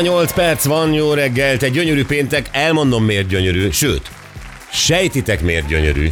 6 0.00 0.08
óra 0.08 0.18
8 0.18 0.32
perc 0.32 0.64
van, 0.64 0.92
jó 0.92 1.12
reggelt, 1.12 1.62
egy 1.62 1.72
gyönyörű 1.72 2.04
péntek, 2.04 2.48
elmondom 2.52 3.04
miért 3.04 3.26
gyönyörű, 3.26 3.70
sőt, 3.70 4.10
sejtitek 4.72 5.42
miért 5.42 5.66
gyönyörű. 5.66 6.10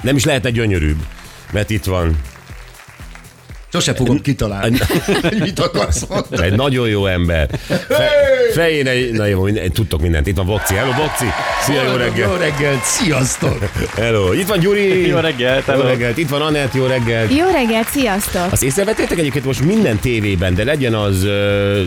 Nem 0.00 0.16
is 0.16 0.24
lehetne 0.24 0.50
gyönyörűbb, 0.50 1.06
mert 1.52 1.70
itt 1.70 1.84
van 1.84 2.20
Sose 3.74 3.94
fogom 3.94 4.20
kitalálni, 4.20 4.78
hogy 5.22 5.38
mit 5.38 5.58
akarsz 5.58 6.06
mondani. 6.08 6.42
egy 6.46 6.52
nagyon 6.56 6.88
jó 6.88 7.06
ember. 7.06 7.48
Fe, 7.88 8.08
fején 8.54 8.86
egy, 8.86 9.12
na 9.12 9.24
jó, 9.26 9.42
minden- 9.42 9.72
tudtok 9.72 10.00
mindent. 10.00 10.26
Itt 10.26 10.36
van 10.36 10.46
Vokci. 10.46 10.74
Hello, 10.74 10.92
Vokci. 10.92 11.24
Szia, 11.62 11.82
jó 11.82 11.90
Jó 11.90 11.96
reggel. 11.96 12.38
reggelt, 12.38 12.82
sziasztok! 12.84 13.58
Hello. 13.96 14.32
Itt 14.32 14.46
van 14.46 14.58
Gyuri. 14.58 15.06
Jó 15.06 15.18
reggelt, 15.18 15.66
Jó 15.66 15.72
hello. 15.72 15.86
reggelt. 15.86 16.18
Itt 16.18 16.28
van 16.28 16.42
Anett, 16.42 16.74
jó 16.74 16.86
reggelt. 16.86 17.32
Jó 17.36 17.50
reggelt, 17.50 17.88
sziasztok! 17.88 18.52
Azt 18.52 18.62
észrevettétek 18.62 19.18
egyébként 19.18 19.44
most 19.44 19.64
minden 19.64 19.98
tévében, 19.98 20.54
de 20.54 20.64
legyen 20.64 20.94
az 20.94 21.22
uh, 21.24 21.80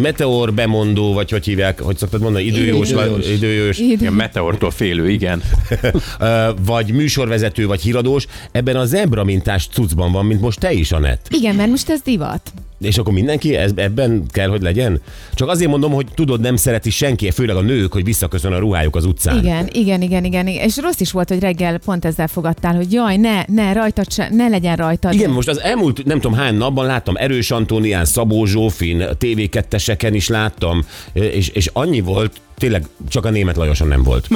meteor 0.00 0.52
bemondó, 0.52 1.12
vagy 1.12 1.30
hogy 1.30 1.44
hívják, 1.44 1.80
hogy 1.80 1.96
szoktad 1.96 2.20
mondani, 2.20 2.44
időjós, 2.44 2.90
Időjós. 2.90 3.26
időjós, 3.28 3.78
Igen, 3.78 4.12
meteortól 4.12 4.70
félő, 4.70 5.10
igen. 5.10 5.42
uh, 6.20 6.28
vagy 6.66 6.92
műsorvezető, 6.92 7.66
vagy 7.66 7.80
híradós, 7.80 8.26
ebben 8.52 8.76
a 8.76 8.84
zebra 8.84 9.24
mintás 9.24 9.68
cuccban 9.72 10.12
van, 10.12 10.26
mint 10.26 10.40
most 10.40 10.58
te 10.60 10.72
is, 10.72 10.92
Anett. 10.92 11.21
Igen, 11.28 11.54
mert 11.54 11.70
most 11.70 11.90
ez 11.90 12.00
divat. 12.00 12.52
És 12.80 12.98
akkor 12.98 13.12
mindenki 13.12 13.56
ez, 13.56 13.72
ebben 13.74 14.22
kell, 14.30 14.48
hogy 14.48 14.62
legyen? 14.62 15.00
Csak 15.34 15.48
azért 15.48 15.70
mondom, 15.70 15.92
hogy 15.92 16.06
tudod, 16.14 16.40
nem 16.40 16.56
szereti 16.56 16.90
senki, 16.90 17.30
főleg 17.30 17.56
a 17.56 17.60
nők, 17.60 17.92
hogy 17.92 18.04
visszaköszön 18.04 18.52
a 18.52 18.58
ruhájuk 18.58 18.96
az 18.96 19.04
utcán. 19.04 19.38
Igen, 19.38 19.68
igen, 19.72 20.02
igen, 20.02 20.24
igen, 20.24 20.46
igen. 20.46 20.64
És 20.64 20.76
rossz 20.76 21.00
is 21.00 21.12
volt, 21.12 21.28
hogy 21.28 21.38
reggel 21.38 21.78
pont 21.78 22.04
ezzel 22.04 22.28
fogadtál, 22.28 22.74
hogy 22.74 22.92
jaj, 22.92 23.16
ne, 23.16 23.42
ne, 23.46 23.72
rajtad 23.72 24.12
se, 24.12 24.28
ne 24.30 24.48
legyen 24.48 24.76
rajtad. 24.76 25.14
Igen, 25.14 25.30
most 25.30 25.48
az 25.48 25.60
elmúlt 25.60 26.04
nem 26.04 26.20
tudom 26.20 26.38
hány 26.38 26.54
napban 26.54 26.86
láttam 26.86 27.16
Erős 27.16 27.50
Antónián, 27.50 28.04
Szabó 28.04 28.44
Zsófin, 28.44 29.04
TV2-eseken 29.20 30.10
is 30.12 30.28
láttam, 30.28 30.84
és, 31.12 31.48
és 31.48 31.70
annyi 31.72 32.00
volt, 32.00 32.40
tényleg 32.62 32.86
csak 33.08 33.24
a 33.24 33.30
német 33.30 33.56
Lajoson 33.56 33.88
nem 33.88 34.02
volt. 34.02 34.28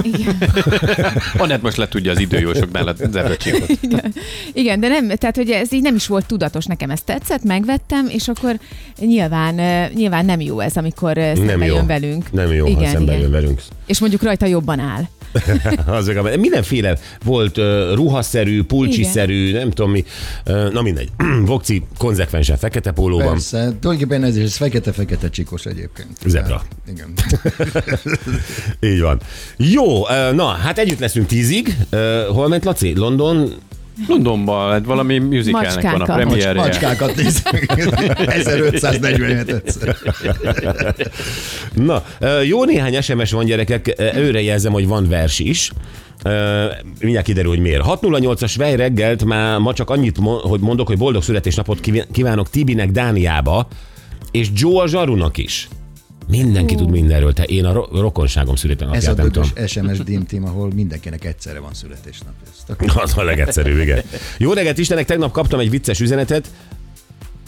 Anett 1.38 1.62
most 1.62 1.76
letudja 1.76 2.10
az 2.10 2.20
időjósoknál 2.20 2.88
a 2.88 2.94
zebracsikot. 2.96 3.78
Igen, 4.52 4.80
de 4.80 4.88
nem, 4.88 5.08
tehát 5.08 5.36
hogy 5.36 5.50
ez 5.50 5.72
így 5.72 5.82
nem 5.82 5.94
is 5.94 6.06
volt 6.06 6.26
tudatos, 6.26 6.64
nekem 6.64 6.90
ez 6.90 7.00
tetszett, 7.02 7.42
megvettem, 7.42 8.08
és 8.08 8.28
akkor 8.28 8.58
nyilván, 8.98 9.54
nyilván 9.94 10.24
nem 10.24 10.40
jó 10.40 10.60
ez, 10.60 10.76
amikor 10.76 11.12
szembe 11.14 11.44
Nem 11.44 11.62
jó. 11.62 11.74
jön 11.74 11.86
velünk. 11.86 12.32
Nem 12.32 12.52
jó, 12.52 12.66
igen, 12.66 12.84
ha 12.84 12.90
szembe 12.90 13.12
igen. 13.12 13.20
jön 13.20 13.30
velünk. 13.30 13.62
És 13.86 13.98
mondjuk 13.98 14.22
rajta 14.22 14.46
jobban 14.46 14.78
áll. 14.78 15.02
Az 15.98 16.10
mindenféle 16.38 16.98
volt 17.24 17.58
uh, 17.58 17.64
ruhaszerű, 17.94 18.62
pulcsiszerű, 18.62 19.52
nem 19.52 19.70
tudom 19.70 19.90
mi. 19.90 20.04
Uh, 20.46 20.72
na 20.72 20.82
mindegy. 20.82 21.08
Vokci 21.44 21.82
konzekvensen 21.98 22.56
fekete 22.56 22.90
pólóban. 22.90 23.32
Persze, 23.32 23.58
tulajdonképpen 23.58 24.24
ez 24.24 24.36
is 24.36 24.56
fekete-fekete 24.56 25.30
csikos 25.30 25.64
egyébként. 25.64 26.08
Zebra. 26.26 26.62
Igen. 26.88 27.12
Így 28.92 29.00
van. 29.00 29.20
Jó, 29.56 30.00
uh, 30.02 30.32
na, 30.34 30.46
hát 30.46 30.78
együtt 30.78 30.98
leszünk 30.98 31.26
tízig. 31.26 31.76
Uh, 31.92 32.00
hol 32.34 32.48
ment 32.48 32.64
Laci? 32.64 32.94
London? 32.96 33.52
Londonban 34.08 34.70
hát 34.72 34.84
valami 34.84 35.18
musicalnek 35.18 35.82
van 35.82 35.92
a 35.92 35.96
Macskákat. 35.98 36.16
premierje. 36.16 36.52
Macskákat 36.62 37.14
nézünk. 37.16 37.66
1547 38.26 39.48
egyszer. 39.52 39.96
Na, 41.74 42.04
jó 42.44 42.64
néhány 42.64 43.00
SMS 43.02 43.30
van 43.30 43.44
gyerekek, 43.44 43.94
ö, 43.96 44.04
előre 44.04 44.42
jelzem, 44.42 44.72
hogy 44.72 44.86
van 44.86 45.08
vers 45.08 45.38
is. 45.38 45.70
Ö, 46.24 46.64
Mindjárt 47.00 47.26
kiderül, 47.26 47.50
hogy 47.50 47.60
miért. 47.60 47.82
608-as 47.86 48.54
Vej 48.56 48.76
reggelt 48.76 49.24
már 49.24 49.58
ma 49.58 49.72
csak 49.72 49.90
annyit, 49.90 50.18
mo- 50.20 50.40
hogy 50.42 50.60
mondok, 50.60 50.86
hogy 50.86 50.98
boldog 50.98 51.22
születésnapot 51.22 51.80
kívánok 52.12 52.50
Tibinek 52.50 52.90
Dániába, 52.90 53.68
és 54.30 54.48
Joe 54.54 54.82
a 54.82 54.86
Zsarunak 54.88 55.36
is. 55.38 55.68
Mindenki 56.28 56.74
tud 56.74 56.90
mindenről, 56.90 57.32
te 57.32 57.42
én 57.42 57.64
a 57.64 57.72
ro- 57.72 57.90
rokonságom 57.92 58.54
Ez 58.54 59.08
a 59.08 59.14
nem 59.14 59.30
tudom. 59.30 59.50
SMS 59.66 59.98
Dream 59.98 60.26
Team, 60.26 60.44
ahol 60.44 60.70
mindenkinek 60.74 61.24
egyszerre 61.24 61.58
van 61.58 61.74
születésnapja. 61.74 63.02
Az 63.02 63.18
a 63.18 63.22
legegyszerűbb, 63.22 63.78
igen. 63.78 64.02
Jó 64.38 64.52
reggelt, 64.52 64.78
Istenek, 64.78 65.06
tegnap 65.06 65.32
kaptam 65.32 65.60
egy 65.60 65.70
vicces 65.70 66.00
üzenetet, 66.00 66.50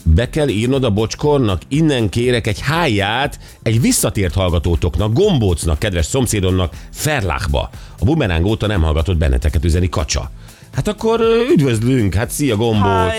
be 0.02 0.30
kell 0.30 0.48
írnod 0.48 0.84
a 0.84 0.90
bocskornak, 0.90 1.62
innen 1.68 2.08
kérek 2.08 2.46
egy 2.46 2.60
háját 2.60 3.38
egy 3.62 3.80
visszatért 3.80 4.34
hallgatótoknak, 4.34 5.12
gombócnak, 5.12 5.78
kedves 5.78 6.06
szomszédomnak, 6.06 6.74
Ferlákba. 6.92 7.70
A 7.98 8.04
bumeráng 8.04 8.46
óta 8.46 8.66
nem 8.66 8.82
hallgatott 8.82 9.16
benneteket 9.16 9.64
üzeni 9.64 9.88
kacsa. 9.88 10.30
Hát 10.78 10.88
akkor 10.88 11.20
üdvözlünk, 11.52 12.14
hát 12.14 12.30
szia 12.30 12.56
gombóc. 12.56 13.12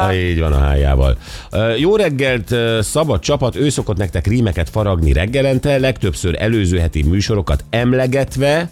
Ha, 0.00 0.14
így 0.14 0.40
van 0.40 0.52
a 0.52 0.58
hájával. 0.58 1.16
Jó 1.78 1.96
reggelt, 1.96 2.54
szabad 2.80 3.20
csapat, 3.20 3.56
ő 3.56 3.68
szokott 3.68 3.96
nektek 3.96 4.26
rímeket 4.26 4.70
faragni 4.70 5.12
reggelente, 5.12 5.78
legtöbbször 5.78 6.36
előző 6.38 6.78
heti 6.78 7.02
műsorokat 7.02 7.64
emlegetve, 7.70 8.70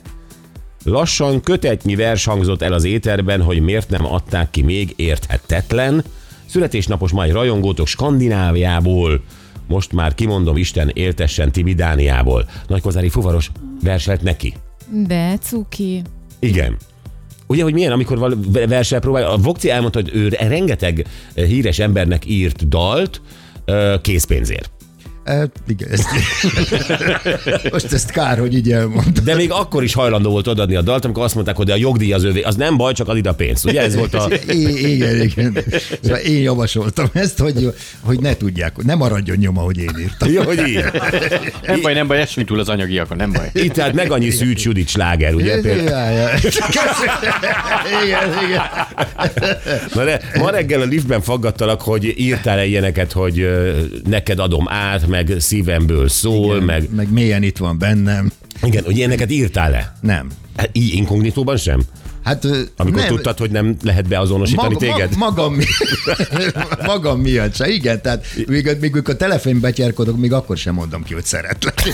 Lassan 0.85 1.41
kötetnyi 1.41 1.95
vers 1.95 2.25
hangzott 2.25 2.63
el 2.63 2.73
az 2.73 2.85
éterben, 2.85 3.43
hogy 3.43 3.61
miért 3.61 3.91
nem 3.91 4.07
adták 4.07 4.51
ki 4.51 4.63
még 4.63 4.93
érthetetlen. 4.97 6.05
Születésnapos 6.47 7.11
majd 7.11 7.33
rajongótok 7.33 7.87
Skandináviából, 7.87 9.23
most 9.67 9.93
már 9.93 10.15
kimondom 10.15 10.57
Isten 10.57 10.91
éltessen 10.95 11.53
Tibi 11.53 11.75
Dániából. 11.75 12.49
Nagykozári 12.67 13.09
fuvaros 13.09 13.51
verselt 13.83 14.23
neki. 14.23 14.55
De 15.07 15.37
cuki. 15.39 16.03
Igen. 16.39 16.77
Ugye, 17.51 17.63
hogy 17.63 17.73
milyen, 17.73 17.93
amikor 17.93 18.37
versel 18.69 19.01
próbál, 19.01 19.25
a 19.25 19.37
Vokci 19.37 19.71
elmondta, 19.71 20.01
hogy 20.01 20.11
ő 20.15 20.29
rengeteg 20.29 21.07
eh, 21.35 21.47
híres 21.47 21.79
embernek 21.79 22.27
írt 22.27 22.69
dalt 22.69 23.21
ö, 23.65 23.95
készpénzért. 24.03 24.71
Hát, 25.25 25.51
igen, 25.69 25.89
ezt, 25.91 26.09
most 27.73 27.93
ezt 27.93 28.11
kár, 28.11 28.39
hogy 28.39 28.55
így 28.55 28.73
elmondtam. 28.73 29.25
De 29.25 29.35
még 29.35 29.51
akkor 29.53 29.83
is 29.83 29.95
hajlandó 29.95 30.31
volt 30.31 30.47
odaadni 30.47 30.75
a 30.75 30.83
dalt, 30.83 31.05
amikor 31.05 31.25
azt 31.25 31.35
mondták, 31.35 31.57
hogy 31.57 31.71
a 31.71 31.77
jogdíj 31.77 32.13
az 32.13 32.25
övé. 32.25 32.41
Az 32.41 32.57
nem 32.57 32.77
baj, 32.77 32.93
csak 32.93 33.09
add 33.09 33.17
ide 33.17 33.29
a 33.29 33.35
pénzt. 33.35 33.65
Ugye 33.65 33.81
ez 33.81 33.97
volt 33.97 34.15
a... 34.15 34.29
I- 34.49 34.93
igen, 34.93 35.21
igen. 35.21 35.59
Szóval 36.03 36.19
én 36.19 36.43
javasoltam 36.43 37.07
ezt, 37.13 37.39
hogy, 37.39 37.75
hogy 38.01 38.21
ne 38.21 38.37
tudják, 38.37 38.75
hogy 38.75 38.85
ne 38.85 38.95
maradjon 38.95 39.37
nyoma, 39.37 39.61
hogy 39.61 39.79
én 39.79 39.91
írtam. 40.01 40.33
Jó, 40.33 40.43
hogy 40.43 40.69
így. 40.69 40.85
Nem 41.63 41.81
baj, 41.81 41.95
nem 41.95 42.07
baj, 42.07 42.21
esünk 42.21 42.47
túl 42.47 42.59
az 42.59 42.69
anyagiakon, 42.69 43.17
nem 43.17 43.33
baj. 43.33 43.51
Itt 43.53 43.73
tehát 43.73 43.93
meg 43.93 44.11
annyi 44.13 44.31
Szűcs 44.31 44.65
Judit 44.65 44.89
sláger, 44.89 45.35
ugye? 45.35 45.61
Például. 45.61 46.13
Ja, 46.13 46.21
ja. 46.23 46.29
Igen, 48.05 48.29
igen. 48.49 48.63
Na 49.95 50.05
de 50.05 50.21
ma 50.39 50.51
reggel 50.51 50.81
a 50.81 50.85
liftben 50.85 51.21
faggattalak, 51.23 51.81
hogy 51.83 52.15
írtál-e 52.17 52.65
ilyeneket, 52.65 53.13
hogy 53.13 53.49
neked 54.09 54.39
adom 54.39 54.69
át, 54.69 55.07
meg 55.11 55.35
szívemből 55.39 56.09
szól, 56.09 56.55
Igen, 56.55 56.67
meg... 56.67 56.89
meg 56.95 57.13
mélyen 57.13 57.43
itt 57.43 57.57
van 57.57 57.79
bennem. 57.79 58.31
Igen, 58.63 58.85
hogy 58.85 58.97
ilyeneket 58.97 59.31
írtál-e? 59.31 59.97
Nem. 60.01 60.31
Hát 60.57 60.71
így 60.73 60.95
inkognitóban 60.95 61.57
sem? 61.57 61.81
Hát, 62.25 62.47
Amikor 62.77 63.01
nem, 63.01 63.09
tudtad, 63.09 63.39
hogy 63.39 63.51
nem 63.51 63.77
lehet 63.83 64.09
beazonosítani 64.09 64.75
Maga, 64.75 64.87
téged? 64.87 65.17
ma, 65.17 65.27
magam, 65.27 65.57
magam 66.93 67.21
miatt 67.21 67.55
se, 67.55 67.69
igen, 67.69 68.03
tehát 68.03 68.27
még, 68.47 68.77
még 68.81 69.09
a 69.09 69.17
telefon 69.17 69.61
betyárkodok, 69.61 70.17
még 70.19 70.33
akkor 70.33 70.57
sem 70.57 70.75
mondom 70.75 71.03
ki, 71.03 71.15
hogy 71.15 71.25
szeretlek. 71.25 71.83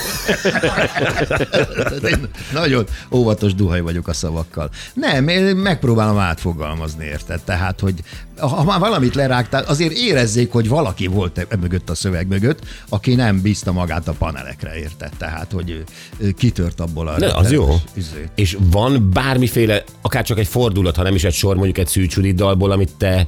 Nagyon 2.53 2.85
óvatos 3.11 3.53
duhaj 3.53 3.81
vagyok 3.81 4.07
a 4.07 4.13
szavakkal. 4.13 4.69
Nem, 4.93 5.27
én 5.27 5.55
megpróbálom 5.55 6.17
átfogalmazni, 6.17 7.05
érted? 7.05 7.41
Tehát, 7.41 7.79
hogy 7.79 7.93
ha 8.39 8.63
már 8.63 8.79
valamit 8.79 9.15
lerágtál, 9.15 9.63
azért 9.63 9.91
érezzék, 9.91 10.51
hogy 10.51 10.67
valaki 10.67 11.07
volt 11.07 11.37
e 11.37 11.55
mögött 11.59 11.89
a 11.89 11.95
szöveg 11.95 12.27
mögött, 12.27 12.59
aki 12.89 13.15
nem 13.15 13.41
bízta 13.41 13.71
magát 13.71 14.07
a 14.07 14.11
panelekre, 14.13 14.75
érted? 14.75 15.11
Tehát, 15.17 15.51
hogy 15.51 15.69
ő- 15.69 15.83
ő 16.17 16.31
kitört 16.31 16.79
abból 16.79 17.07
a... 17.07 17.17
De 17.17 17.33
az 17.35 17.51
jó. 17.51 17.75
izé. 17.93 18.29
És 18.35 18.57
van 18.59 19.09
bármiféle, 19.13 19.83
akár 20.01 20.16
csak 20.25 20.37
egy 20.39 20.47
fordulat, 20.47 20.95
ha 20.95 21.03
nem 21.03 21.15
is 21.15 21.23
egy 21.23 21.33
sor, 21.33 21.55
mondjuk 21.55 21.77
egy 21.77 21.87
Szűcs 21.87 22.15
Judit 22.15 22.35
dalból, 22.35 22.71
amit 22.71 22.91
te 22.97 23.27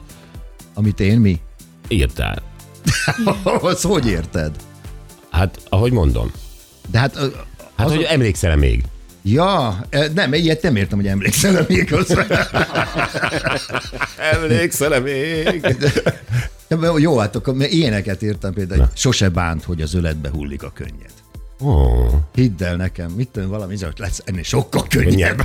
Amit 0.74 1.00
én 1.00 1.19
mi? 1.19 1.39
írtál? 1.88 2.41
Azt 3.62 3.83
hogy 3.83 4.07
érted? 4.07 4.51
Hát, 5.30 5.59
ahogy 5.69 5.91
mondom. 5.91 6.31
De 6.91 7.00
hát... 7.00 7.15
ö, 7.15 7.27
Hát, 7.75 7.88
az- 7.88 7.94
hogy 7.95 8.03
emlékszel 8.03 8.56
még? 8.56 8.83
Ja, 9.24 9.86
nem, 10.13 10.33
ilyet 10.33 10.62
nem 10.62 10.75
értem, 10.75 10.97
hogy 10.97 11.07
emlékszel 11.07 11.65
még 11.68 11.89
hozzá. 11.89 12.25
Emlékszel 14.33 15.01
még? 15.01 15.75
Jó, 16.97 17.18
hát 17.18 17.35
akkor 17.35 17.53
mert 17.53 17.71
ilyeneket 17.71 18.21
írtam 18.21 18.53
például, 18.53 18.80
hogy 18.81 18.89
sose 18.97 19.30
bánt, 19.30 19.63
hogy 19.63 19.81
az 19.81 19.94
öletbe 19.94 20.30
hullik 20.30 20.63
a 20.63 20.71
könnyed. 20.74 21.12
Oh. 21.61 22.13
Hidd 22.33 22.63
el 22.63 22.75
nekem, 22.75 23.11
mit 23.11 23.27
tudom, 23.27 23.50
valami 23.50 23.75
hogy 23.79 23.94
lesz 23.97 24.21
ennél 24.25 24.44
sokkal 24.44 24.85
könnyebb. 24.89 25.41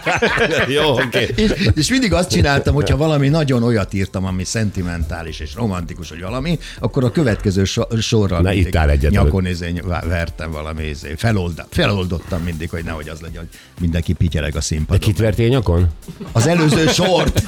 Jó, 0.68 0.90
oké. 0.92 1.04
Okay. 1.04 1.44
és, 1.44 1.52
és 1.74 1.90
mindig 1.90 2.12
azt 2.12 2.30
csináltam, 2.30 2.74
hogyha 2.74 2.96
valami 2.96 3.28
nagyon 3.28 3.62
olyat 3.62 3.94
írtam, 3.94 4.24
ami 4.24 4.44
szentimentális 4.44 5.40
és 5.40 5.54
romantikus, 5.54 6.08
hogy 6.08 6.20
valami, 6.20 6.58
akkor 6.78 7.04
a 7.04 7.10
következő 7.10 7.64
so- 7.64 8.00
sorral 8.00 8.40
Na, 8.40 8.52
itt 8.52 8.76
áll 8.76 8.88
egyet 8.88 9.10
nyakon 9.10 9.46
izé, 9.46 9.72
vertem 10.08 10.50
valami 10.50 10.84
izé. 10.84 11.14
Felolda, 11.16 11.66
feloldottam 11.70 12.42
mindig, 12.42 12.70
hogy 12.70 12.84
nehogy 12.84 13.08
az 13.08 13.20
legyen, 13.20 13.38
hogy 13.38 13.58
mindenki 13.80 14.12
pityeleg 14.12 14.50
a 14.50 14.54
De 14.54 14.60
színpadon. 14.60 14.98
kit 14.98 15.18
vertél 15.18 15.48
nyakon? 15.48 15.88
Az 16.32 16.46
előző 16.46 16.86
sort. 16.86 17.42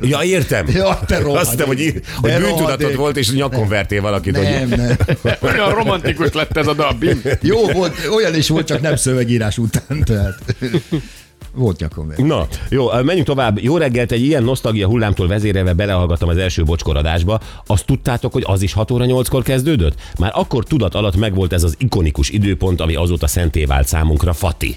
Ja, 0.00 0.22
értem. 0.22 0.66
Ja, 0.68 1.00
te 1.06 1.18
rohadék. 1.18 1.40
Azt 1.40 1.50
hiszem, 1.50 1.66
hogy, 1.66 1.80
ír- 1.80 2.06
hogy 2.20 2.30
De 2.30 2.38
bűntudatod 2.38 2.96
volt, 2.96 3.16
és 3.16 3.32
nyakon 3.32 3.68
vertél 3.68 4.00
valakit. 4.00 4.32
nem, 4.32 4.68
Hogy... 4.68 4.78
nem. 4.78 4.96
Olyan 5.40 5.74
romantikus 5.74 6.32
lett 6.32 6.56
ez 6.56 6.66
a 6.66 6.72
dal, 6.74 6.96
Bim. 7.06 7.22
Jó 7.40 7.66
volt, 7.66 7.94
olyan 8.14 8.34
is 8.34 8.48
volt, 8.48 8.66
csak 8.66 8.80
nem 8.80 8.96
szövegírás 8.96 9.58
után. 9.58 10.04
Tehát. 10.04 10.56
Volt 11.52 11.80
nyakon 11.80 12.08
ver. 12.08 12.18
Na, 12.18 12.46
jó, 12.68 12.92
menjünk 13.02 13.26
tovább. 13.26 13.62
Jó 13.62 13.76
reggelt, 13.76 14.12
egy 14.12 14.22
ilyen 14.22 14.42
nosztalgia 14.42 14.86
hullámtól 14.86 15.28
vezérelve 15.28 15.72
belehallgattam 15.72 16.28
az 16.28 16.36
első 16.36 16.62
bocskoradásba. 16.62 17.40
Azt 17.66 17.86
tudtátok, 17.86 18.32
hogy 18.32 18.44
az 18.46 18.62
is 18.62 18.72
6 18.72 18.90
óra 18.90 19.04
8-kor 19.08 19.42
kezdődött? 19.42 19.94
Már 20.18 20.32
akkor 20.34 20.64
tudat 20.64 20.94
alatt 20.94 21.16
megvolt 21.16 21.52
ez 21.52 21.62
az 21.62 21.74
ikonikus 21.78 22.28
időpont, 22.28 22.80
ami 22.80 22.94
azóta 22.94 23.26
szenté 23.26 23.64
vált 23.64 23.86
számunkra, 23.86 24.32
Fati. 24.32 24.76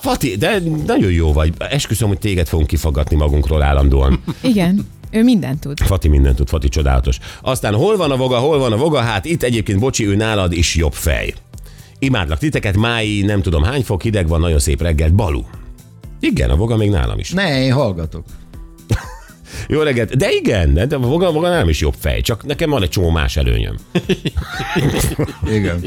Fati, 0.00 0.36
de 0.36 0.62
nagyon 0.86 1.12
jó 1.12 1.32
vagy. 1.32 1.52
Esküszöm, 1.58 2.08
hogy 2.08 2.18
téged 2.18 2.46
fogunk 2.46 2.68
kifagatni 2.68 3.16
magunkról 3.16 3.62
állandóan. 3.62 4.22
Igen, 4.42 4.86
ő 5.10 5.22
mindent 5.22 5.60
tud. 5.60 5.80
Fati 5.80 6.08
mindent 6.08 6.36
tud, 6.36 6.48
Fati 6.48 6.68
csodálatos. 6.68 7.18
Aztán 7.42 7.74
hol 7.74 7.96
van 7.96 8.10
a 8.10 8.16
voga, 8.16 8.38
hol 8.38 8.58
van 8.58 8.72
a 8.72 8.76
voga? 8.76 9.00
Hát 9.00 9.24
itt 9.24 9.42
egyébként, 9.42 9.78
bocsi, 9.78 10.06
ő 10.06 10.16
nálad 10.16 10.52
is 10.52 10.74
jobb 10.74 10.92
fej. 10.92 11.34
Imádlak 11.98 12.38
titeket, 12.38 12.76
mái, 12.76 13.22
nem 13.22 13.42
tudom 13.42 13.62
hány 13.62 13.84
fok, 13.84 14.02
hideg 14.02 14.28
van, 14.28 14.40
nagyon 14.40 14.58
szép 14.58 14.82
reggelt, 14.82 15.14
Balu. 15.14 15.42
Igen, 16.20 16.50
a 16.50 16.56
voga 16.56 16.76
még 16.76 16.90
nálam 16.90 17.18
is. 17.18 17.30
Ne, 17.30 17.62
én 17.62 17.72
hallgatok. 17.72 18.24
Jó 19.68 19.80
reggelt, 19.80 20.16
de 20.16 20.30
igen, 20.30 20.74
de 20.74 20.94
a 20.94 20.98
voga, 20.98 21.32
voga 21.32 21.48
nálam 21.48 21.68
is 21.68 21.80
jobb 21.80 21.94
fej, 21.98 22.20
csak 22.20 22.46
nekem 22.46 22.70
van 22.70 22.82
egy 22.82 22.88
csomó 22.88 23.10
más 23.10 23.36
előnyöm. 23.36 23.74
Igen. 25.46 25.84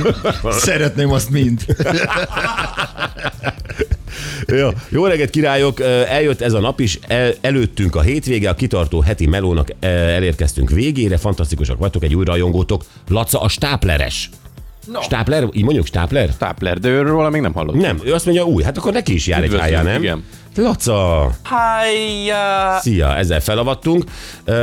Szeretném 0.50 1.10
azt 1.10 1.30
mind. 1.30 1.64
Jó, 4.46 4.68
jó 4.88 5.06
reggelt, 5.06 5.30
királyok! 5.30 5.80
Eljött 6.08 6.40
ez 6.40 6.52
a 6.52 6.60
nap 6.60 6.80
is, 6.80 6.98
el, 7.08 7.34
előttünk 7.40 7.96
a 7.96 8.00
hétvége, 8.00 8.48
a 8.50 8.54
kitartó 8.54 9.00
heti 9.00 9.26
melónak 9.26 9.68
elérkeztünk 9.80 10.70
végére, 10.70 11.16
fantasztikusak 11.16 11.78
vagytok, 11.78 12.02
egy 12.02 12.14
új 12.14 12.24
rajongótok, 12.24 12.84
Laca 13.08 13.40
a 13.40 13.48
stápleres. 13.48 14.30
No. 14.86 15.00
Stápler, 15.00 15.48
így 15.52 15.64
mondjuk 15.64 15.86
stápler? 15.86 16.36
Tápler, 16.36 16.78
de 16.78 16.88
őről 16.88 17.30
még 17.30 17.40
nem 17.40 17.52
hallottam. 17.52 17.80
Nem, 17.80 18.00
ő 18.04 18.12
azt 18.12 18.24
mondja 18.24 18.44
új, 18.44 18.62
hát 18.62 18.78
akkor 18.78 18.92
neki 18.92 19.14
is 19.14 19.26
jár 19.26 19.38
egy 19.38 19.44
Üdvözlünk, 19.44 19.74
hájá, 19.74 19.82
nem? 19.92 20.02
igen. 20.02 20.24
Laca! 20.56 21.30
Hájjá! 21.42 22.78
Szia, 22.78 23.16
ezzel 23.16 23.40
felavattunk. 23.40 24.04
Uh, 24.46 24.54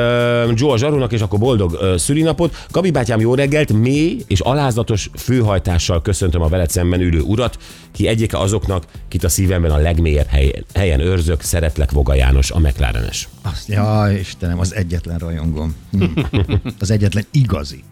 Joe 0.54 0.72
a 0.72 0.78
zsarónak, 0.78 1.12
és 1.12 1.22
akkor 1.22 1.40
boldog 1.40 1.72
uh, 1.72 1.96
szülinapot. 1.96 2.66
Gabi 2.72 2.92
bátyám, 2.92 3.20
jó 3.20 3.36
reggelt, 3.36 3.74
mély 3.74 4.24
és 4.28 4.40
alázatos 4.40 5.10
főhajtással 5.18 6.02
köszöntöm 6.02 6.42
a 6.42 6.48
veled 6.48 6.70
szemben 6.70 7.02
ülő 7.02 7.22
urat, 7.22 7.58
ki 7.92 8.08
egyike 8.08 8.38
azoknak, 8.38 8.84
kit 9.08 9.24
a 9.24 9.30
szívemben 9.30 9.72
a 9.72 9.78
legmélyebb 9.78 10.28
helyen, 10.28 10.66
helyen 10.74 11.00
őrzök, 11.00 11.42
szeretlek 11.42 11.92
Voga 11.92 12.14
János, 12.14 12.52
a 12.52 12.60
McLarenes. 12.60 13.28
Azt, 13.42 13.68
ja, 13.68 14.08
Istenem, 14.20 14.60
az 14.60 14.76
egyetlen 14.76 15.18
rajongom. 15.18 15.76
Hm. 15.92 16.04
Az 16.80 16.92
egyetlen 16.92 17.26
igazi. 17.32 17.84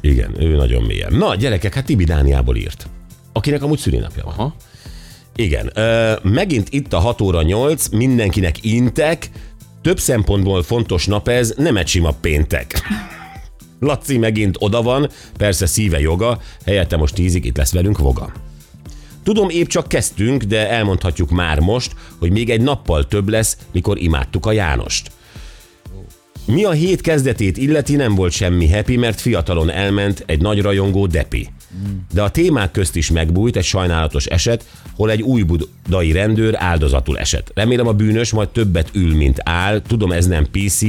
Igen, 0.00 0.42
ő 0.42 0.56
nagyon 0.56 0.82
mélyen. 0.82 1.12
Na, 1.12 1.34
gyerekek, 1.34 1.74
hát 1.74 1.84
Tibi 1.84 2.04
Dániából 2.04 2.56
írt. 2.56 2.88
Akinek 3.32 3.62
amúgy 3.62 3.78
szülinapja 3.78 4.24
van. 4.24 4.34
Aha. 4.34 4.54
Igen, 5.36 5.70
ö, 5.74 6.12
megint 6.22 6.68
itt 6.70 6.92
a 6.92 6.98
6 6.98 7.20
óra 7.20 7.42
8, 7.42 7.88
mindenkinek 7.88 8.64
intek, 8.64 9.30
több 9.82 9.98
szempontból 9.98 10.62
fontos 10.62 11.06
nap 11.06 11.28
ez, 11.28 11.54
nem 11.56 11.76
egy 11.76 11.86
sima 11.86 12.10
péntek. 12.10 12.82
Laci 13.80 14.18
megint 14.18 14.56
oda 14.58 14.82
van, 14.82 15.10
persze 15.36 15.66
szíve 15.66 16.00
joga, 16.00 16.40
helyette 16.64 16.96
most 16.96 17.14
tízig 17.14 17.44
itt 17.44 17.56
lesz 17.56 17.72
velünk 17.72 17.98
Voga. 17.98 18.32
Tudom, 19.22 19.48
épp 19.48 19.66
csak 19.66 19.88
kezdtünk, 19.88 20.42
de 20.42 20.70
elmondhatjuk 20.70 21.30
már 21.30 21.58
most, 21.58 21.94
hogy 22.18 22.30
még 22.30 22.50
egy 22.50 22.60
nappal 22.60 23.06
több 23.06 23.28
lesz, 23.28 23.56
mikor 23.72 23.98
imádtuk 23.98 24.46
a 24.46 24.52
Jánost. 24.52 25.10
Mi 26.50 26.64
a 26.64 26.70
hét 26.70 27.00
kezdetét 27.00 27.56
illeti, 27.56 27.96
nem 27.96 28.14
volt 28.14 28.32
semmi 28.32 28.70
happy, 28.70 28.96
mert 28.96 29.20
fiatalon 29.20 29.70
elment 29.70 30.22
egy 30.26 30.40
nagy 30.40 30.60
rajongó 30.60 31.06
Depi. 31.06 31.48
De 32.12 32.22
a 32.22 32.30
témák 32.30 32.70
közt 32.70 32.96
is 32.96 33.10
megbújt 33.10 33.56
egy 33.56 33.64
sajnálatos 33.64 34.26
eset, 34.26 34.64
hol 34.96 35.10
egy 35.10 35.22
új 35.22 35.42
budai 35.42 36.12
rendőr 36.12 36.54
áldozatul 36.58 37.18
esett. 37.18 37.50
Remélem 37.54 37.86
a 37.86 37.92
bűnös 37.92 38.32
majd 38.32 38.48
többet 38.48 38.88
ül, 38.92 39.16
mint 39.16 39.40
áll. 39.42 39.80
Tudom, 39.80 40.12
ez 40.12 40.26
nem 40.26 40.46
PC, 40.50 40.80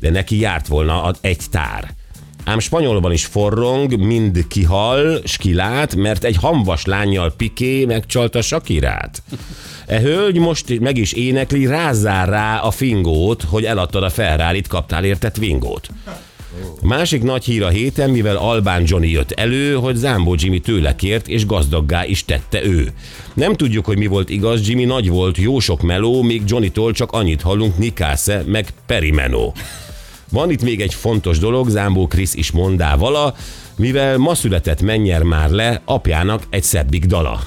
de 0.00 0.10
neki 0.10 0.40
járt 0.40 0.66
volna 0.66 1.12
egy 1.20 1.40
tár. 1.50 1.94
Ám 2.44 2.58
spanyolban 2.58 3.12
is 3.12 3.24
forrong, 3.24 3.96
mind 3.96 4.46
kihal, 4.48 5.20
s 5.24 5.36
kilát, 5.36 5.94
mert 5.94 6.24
egy 6.24 6.36
hamvas 6.36 6.84
lányjal 6.84 7.32
Piqué 7.36 7.84
megcsalta 7.84 8.42
Sakirát. 8.42 9.22
E 9.86 10.00
hölgy 10.00 10.38
most 10.38 10.80
meg 10.80 10.96
is 10.96 11.12
énekli, 11.12 11.66
rázzál 11.66 12.26
rá 12.26 12.58
a 12.58 12.70
fingót, 12.70 13.42
hogy 13.42 13.64
eladtad 13.64 14.02
a 14.02 14.10
Ferrari-t, 14.10 14.68
kaptál 14.68 15.04
érte 15.04 15.30
Twingót. 15.30 15.88
Másik 16.82 17.22
nagy 17.22 17.44
hír 17.44 17.62
a 17.62 17.68
héten, 17.68 18.10
mivel 18.10 18.36
Albán 18.36 18.82
Johnny 18.86 19.10
jött 19.10 19.30
elő, 19.30 19.74
hogy 19.74 19.96
Zámbó 19.96 20.34
Jimmy 20.38 20.60
tőle 20.60 20.96
kért, 20.96 21.28
és 21.28 21.46
gazdaggá 21.46 22.04
is 22.04 22.24
tette 22.24 22.64
ő. 22.64 22.92
Nem 23.34 23.54
tudjuk, 23.54 23.84
hogy 23.84 23.98
mi 23.98 24.06
volt 24.06 24.30
igaz, 24.30 24.68
Jimmy 24.68 24.84
nagy 24.84 25.08
volt, 25.08 25.36
jó 25.36 25.58
sok 25.58 25.82
meló, 25.82 26.22
még 26.22 26.42
Johnnytól 26.46 26.92
csak 26.92 27.12
annyit 27.12 27.42
hallunk 27.42 27.78
Nikásze, 27.78 28.42
meg 28.46 28.68
Perimenó. 28.86 29.54
Van 30.30 30.50
itt 30.50 30.62
még 30.62 30.80
egy 30.80 30.94
fontos 30.94 31.38
dolog, 31.38 31.68
Zámbó 31.68 32.06
Krisz 32.06 32.34
is 32.34 32.50
mondá 32.50 32.96
vala, 32.96 33.34
mivel 33.76 34.16
ma 34.16 34.34
született 34.34 34.82
mennyer 34.82 35.22
már 35.22 35.50
le, 35.50 35.80
apjának 35.84 36.42
egy 36.50 36.62
szebbik 36.62 37.04
dala. 37.04 37.40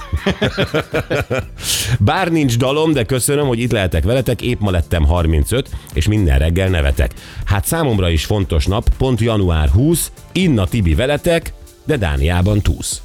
Bár 1.99 2.31
nincs 2.31 2.57
dalom, 2.57 2.93
de 2.93 3.03
köszönöm, 3.03 3.47
hogy 3.47 3.59
itt 3.59 3.71
lehetek 3.71 4.03
veletek, 4.03 4.41
épp 4.41 4.59
ma 4.59 4.71
lettem 4.71 5.05
35, 5.05 5.69
és 5.93 6.07
minden 6.07 6.39
reggel 6.39 6.69
nevetek. 6.69 7.11
Hát 7.45 7.65
számomra 7.65 8.09
is 8.09 8.25
fontos 8.25 8.65
nap, 8.65 8.89
pont 8.97 9.19
január 9.19 9.69
20, 9.69 10.11
Inna 10.31 10.65
Tibi 10.65 10.95
veletek, 10.95 11.53
de 11.85 11.97
Dániában 11.97 12.61
túsz. 12.61 13.01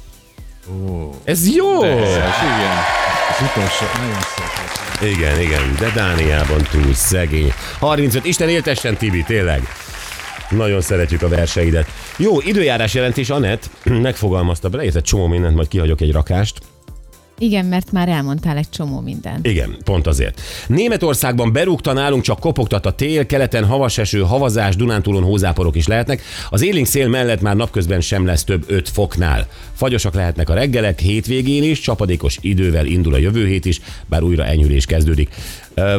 Ez 1.23 1.55
jó! 1.55 1.83
Ez, 1.83 1.99
igen. 1.99 2.77
Az 3.29 3.49
utolsó, 3.49 3.85
nagyon 3.99 4.21
szép. 4.21 5.11
Igen, 5.11 5.41
igen, 5.41 5.75
de 5.79 5.91
Dániában 5.95 6.67
túl 6.71 6.93
szegény. 6.93 7.53
35, 7.79 8.25
Isten 8.25 8.49
éltessen 8.49 8.97
Tibi, 8.97 9.23
tényleg. 9.23 9.61
Nagyon 10.55 10.81
szeretjük 10.81 11.21
a 11.21 11.27
verseidet. 11.27 11.87
Jó, 12.17 12.39
időjárás 12.41 12.93
jelentés, 12.93 13.29
Anett 13.29 13.69
megfogalmazta 14.01 14.69
bele, 14.69 14.83
egy 14.83 15.01
csomó 15.01 15.27
mindent, 15.27 15.55
majd 15.55 15.67
kihagyok 15.67 16.01
egy 16.01 16.11
rakást. 16.11 16.61
Igen, 17.37 17.65
mert 17.65 17.91
már 17.91 18.09
elmondtál 18.09 18.57
egy 18.57 18.69
csomó 18.69 18.99
mindent. 18.99 19.47
Igen, 19.47 19.77
pont 19.83 20.07
azért. 20.07 20.41
Németországban 20.67 21.51
berúgta 21.51 21.93
nálunk 21.93 22.23
csak 22.23 22.39
kopogtat 22.39 22.85
a 22.85 22.91
tél, 22.91 23.25
keleten 23.25 23.65
havas 23.65 23.97
eső, 23.97 24.19
havazás, 24.19 24.75
Dunántúlon 24.75 25.23
hózáporok 25.23 25.75
is 25.75 25.87
lehetnek. 25.87 26.21
Az 26.49 26.61
élénk 26.61 26.85
szél 26.85 27.07
mellett 27.07 27.41
már 27.41 27.55
napközben 27.55 28.01
sem 28.01 28.25
lesz 28.25 28.43
több 28.43 28.63
5 28.67 28.89
foknál. 28.89 29.47
Fagyosak 29.73 30.13
lehetnek 30.13 30.49
a 30.49 30.53
reggelek, 30.53 30.99
hétvégén 30.99 31.63
is, 31.63 31.79
csapadékos 31.79 32.37
idővel 32.41 32.85
indul 32.85 33.13
a 33.13 33.17
jövő 33.17 33.47
hét 33.47 33.65
is, 33.65 33.81
bár 34.05 34.23
újra 34.23 34.45
enyhülés 34.45 34.85
kezdődik. 34.85 35.29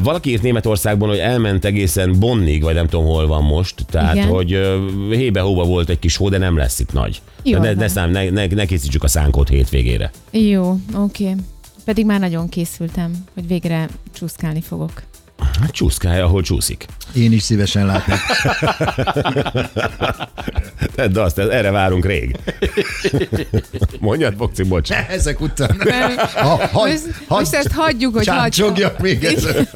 Valaki 0.03 0.31
írt 0.31 0.43
Németországban, 0.43 1.09
hogy 1.09 1.19
elment 1.19 1.65
egészen 1.65 2.19
Bonnig, 2.19 2.63
vagy 2.63 2.75
nem 2.75 2.87
tudom 2.87 3.07
hol 3.07 3.27
van 3.27 3.43
most, 3.43 3.85
tehát 3.91 4.15
Igen. 4.15 4.29
hogy 4.29 4.59
hébe-hóba 5.11 5.65
volt 5.65 5.89
egy 5.89 5.99
kis 5.99 6.17
hó, 6.17 6.29
de 6.29 6.39
nem 6.39 6.57
lesz 6.57 6.79
itt 6.79 6.93
nagy. 6.93 7.23
Jó 7.43 7.59
ne, 7.59 7.73
ne, 7.73 7.89
szám, 7.89 8.11
ne, 8.11 8.31
ne, 8.31 8.47
ne 8.47 8.65
készítsük 8.65 9.03
a 9.03 9.09
szánkót 9.09 9.49
hétvégére. 9.49 10.11
Jó, 10.31 10.77
oké. 10.95 11.35
Pedig 11.85 12.07
már 12.07 12.21
nagyon 12.21 12.49
készültem, 12.49 13.13
hogy 13.35 13.47
végre 13.47 13.89
csúszkálni 14.13 14.61
fogok. 14.61 15.03
Hát 15.61 15.71
csúszkálja, 15.71 16.25
ahol 16.25 16.43
csúszik. 16.43 16.87
Én 17.15 17.33
is 17.33 17.43
szívesen 17.43 17.87
látnám. 17.87 18.19
De 21.13 21.21
azt, 21.21 21.39
erre 21.39 21.71
várunk 21.71 22.07
rég. 22.07 22.37
Mondjad, 24.01 24.37
Bokci, 24.37 24.63
bocs. 24.63 24.91
Ezek 24.91 25.41
után. 25.41 25.77
Ha, 26.35 26.49
ha, 26.49 26.69
Most, 26.73 27.03
most 27.29 27.55
ezt 27.55 27.73
hagyjuk, 27.73 28.15
hogy 28.17 28.27
hagyjuk. 28.27 28.99
Még 28.99 29.25
egyszer. 29.25 29.69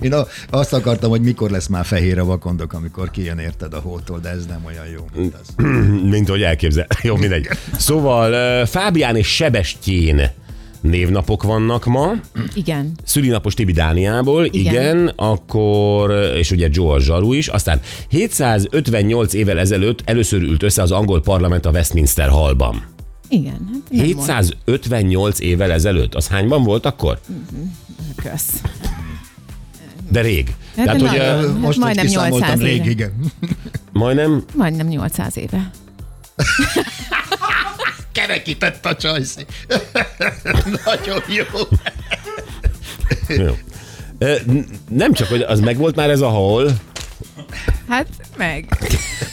Én 0.00 0.14
azt 0.50 0.72
akartam, 0.72 1.10
hogy 1.10 1.20
mikor 1.20 1.50
lesz 1.50 1.66
már 1.66 1.84
fehér 1.84 2.18
a 2.18 2.24
vakondok, 2.24 2.72
amikor 2.72 3.10
kijön 3.10 3.38
érted 3.38 3.74
a 3.74 3.78
hótól, 3.78 4.18
de 4.18 4.28
ez 4.28 4.46
nem 4.46 4.64
olyan 4.66 4.86
jó, 4.86 5.06
mint 5.14 5.34
az. 5.34 5.64
Mint 6.02 6.28
hogy 6.28 6.42
elképzel. 6.42 6.86
Jó, 7.02 7.16
mindegy. 7.16 7.48
Szóval 7.78 8.66
Fábián 8.66 9.16
és 9.16 9.34
Sebestyén 9.34 10.30
névnapok 10.84 11.42
vannak 11.42 11.84
ma. 11.84 12.12
Igen. 12.54 12.92
Szülinapos 13.04 13.54
Tibi 13.54 13.72
Dániából, 13.72 14.44
igen. 14.44 14.72
Igen. 14.72 15.12
akkor, 15.16 16.10
és 16.36 16.50
ugye 16.50 16.68
George 16.68 17.04
Zsaru 17.04 17.32
is, 17.32 17.48
aztán 17.48 17.80
758 18.08 19.32
évvel 19.32 19.58
ezelőtt 19.58 20.02
először 20.04 20.42
ült 20.42 20.62
össze 20.62 20.82
az 20.82 20.90
angol 20.90 21.20
parlament 21.20 21.66
a 21.66 21.70
Westminster 21.70 22.28
Hallban. 22.28 22.82
Igen. 23.28 23.70
Hát 23.72 23.90
nem 23.90 24.04
758 24.04 25.40
évvel 25.40 25.72
ezelőtt, 25.72 26.14
az 26.14 26.28
hányban 26.28 26.62
volt 26.62 26.86
akkor? 26.86 27.18
volt. 27.26 28.32
Kösz. 28.32 28.60
De 30.10 30.20
rég. 30.20 30.54
Hát 30.76 30.84
Tehát, 30.84 31.00
de 31.00 31.08
hogy 31.08 31.18
nagyon. 31.18 31.36
Hát 31.36 31.58
Most, 31.58 31.64
hogy 31.64 31.78
majdnem 31.78 32.04
kiszámoltam 32.06 32.48
800 32.48 32.60
rég, 32.60 32.76
éve. 32.80 32.90
igen. 32.90 33.12
majdnem, 33.92 34.44
Majdnem 34.54 34.86
800 34.86 35.36
éve. 35.36 35.70
Kerekített 38.26 38.86
a 38.86 38.96
csajszi. 38.96 39.44
Nagyon 40.84 41.22
jó. 41.28 41.44
jó. 43.36 43.56
Nem 44.88 45.12
csak, 45.12 45.28
hogy 45.28 45.40
az 45.40 45.60
megvolt 45.60 45.96
már 45.96 46.10
ez 46.10 46.20
a 46.20 46.28
hall, 46.28 46.70
Hát 47.88 48.06
meg. 48.36 48.68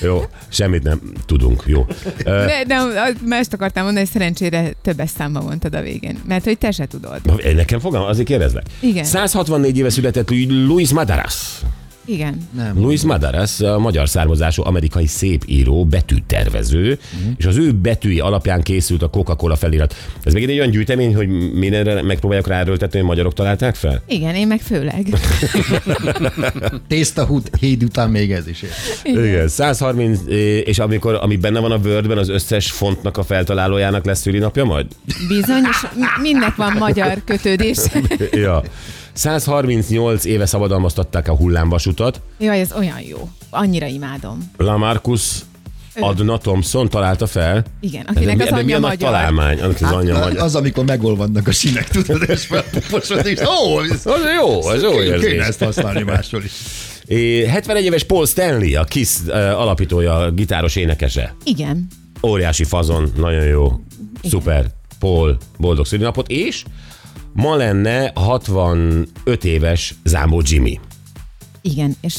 jó, 0.01 0.23
semmit 0.49 0.83
nem 0.83 1.01
tudunk, 1.25 1.63
jó. 1.65 1.85
De, 2.23 2.63
de 2.67 2.77
mást 3.25 3.53
akartam 3.53 3.83
mondani, 3.83 4.05
hogy 4.05 4.13
szerencsére 4.13 4.73
többes 4.81 5.09
számba 5.09 5.41
mondtad 5.41 5.75
a 5.75 5.81
végén. 5.81 6.19
Mert 6.27 6.43
hogy 6.43 6.57
te 6.57 6.71
se 6.71 6.85
tudod. 6.85 7.21
Nekem 7.55 7.79
fogalmam, 7.79 8.09
azért 8.09 8.27
kérdezlek. 8.27 8.65
Igen. 8.79 9.03
164 9.03 9.77
éve 9.77 9.89
született 9.89 10.29
Luis 10.49 10.89
Madaras. 10.89 11.59
Igen. 12.05 12.37
Nem. 12.55 12.77
Luis 12.77 13.01
Madaras, 13.01 13.59
a 13.59 13.79
magyar 13.79 14.09
származású 14.09 14.63
amerikai 14.65 15.07
szépíró, 15.07 15.85
betűtervező, 15.85 16.99
uh-huh. 17.15 17.33
és 17.37 17.45
az 17.45 17.57
ő 17.57 17.71
betűi 17.71 18.19
alapján 18.19 18.61
készült 18.61 19.01
a 19.01 19.09
Coca-Cola 19.09 19.55
felirat. 19.55 19.95
Ez 20.23 20.33
még 20.33 20.43
egy 20.43 20.57
olyan 20.57 20.69
gyűjtemény, 20.69 21.15
hogy 21.15 21.27
mindenre 21.53 22.01
megpróbálják 22.01 22.47
ráerőltetni, 22.47 22.99
hogy 22.99 23.07
magyarok 23.07 23.33
találták 23.33 23.75
fel? 23.75 24.03
Igen, 24.07 24.35
én 24.35 24.47
meg 24.47 24.59
főleg. 24.59 25.07
Tészta 26.87 27.25
hút, 27.25 27.49
híd 27.59 27.83
után 27.83 28.09
még 28.09 28.31
ez 28.31 28.47
is. 28.47 28.61
ér. 28.61 28.69
Igen. 29.03 29.25
Igen. 29.25 29.47
130, 29.47 30.19
és 30.65 30.79
amikor, 30.79 31.19
ami 31.21 31.35
benne 31.35 31.59
van 31.59 31.71
a 31.71 31.77
Wordben, 31.77 32.17
az 32.17 32.29
összes 32.29 32.71
fontnak 32.71 33.17
a 33.17 33.23
feltalálójának 33.23 34.05
lesz 34.05 34.21
szülinapja 34.21 34.63
majd? 34.63 34.85
Bizony, 35.27 35.63
és 35.69 35.87
mindnek 36.21 36.55
van 36.55 36.75
magyar 36.79 37.21
kötődés. 37.25 37.77
ja. 38.31 38.63
138 39.13 40.25
éve 40.25 40.45
szabadalmaztatták 40.45 41.27
a 41.27 41.35
hullámvasutat. 41.35 42.21
Jaj, 42.39 42.59
ez 42.59 42.71
olyan 42.77 43.01
jó. 43.09 43.29
Annyira 43.49 43.85
imádom. 43.85 44.51
Lamarcus 44.57 45.31
Adna 45.99 46.37
Thompson 46.37 46.89
találta 46.89 47.27
fel. 47.27 47.63
Igen, 47.79 48.03
De, 48.03 48.09
akinek 48.15 48.35
mi- 48.37 48.43
az 48.43 48.49
de 48.49 48.55
mi 48.55 48.61
anyja 48.61 48.75
a 48.75 48.79
nagy 48.79 48.89
magyar. 48.89 49.09
találmány? 49.11 49.59
Annak 49.61 49.75
az 49.81 49.91
anyja 49.91 50.17
magyar. 50.17 50.37
Az, 50.43 50.55
amikor 50.55 50.85
megolvadnak 50.85 51.47
a 51.47 51.51
sinek, 51.51 51.87
tudod, 51.89 52.29
és 52.29 52.45
felpuposod, 52.45 53.25
és 53.25 53.39
ó, 53.39 53.81
ez 53.81 54.05
Az 54.05 54.21
jó, 54.39 54.61
az 54.67 54.81
jó 54.81 54.89
kéne 54.91 55.03
érzés. 55.03 55.37
ezt 55.39 55.63
használni 55.63 56.01
máshol 56.03 56.43
is. 56.43 56.51
É, 57.05 57.45
71 57.45 57.83
éves 57.85 58.03
Paul 58.03 58.25
Stanley, 58.25 58.79
a 58.79 58.83
Kiss 58.83 59.17
alapítója, 59.55 60.31
gitáros 60.31 60.75
énekese. 60.75 61.35
Igen. 61.43 61.87
Óriási 62.23 62.63
fazon, 62.63 63.11
nagyon 63.17 63.45
jó, 63.45 63.79
szuper. 64.23 64.65
Paul, 64.99 65.37
boldog 65.57 65.85
szülinapot, 65.85 66.27
és 66.27 66.63
ma 67.33 67.55
lenne 67.55 68.11
65 68.15 69.43
éves 69.43 69.95
Zámbó 70.03 70.41
Jimmy. 70.45 70.79
Igen, 71.61 71.95
és, 72.01 72.15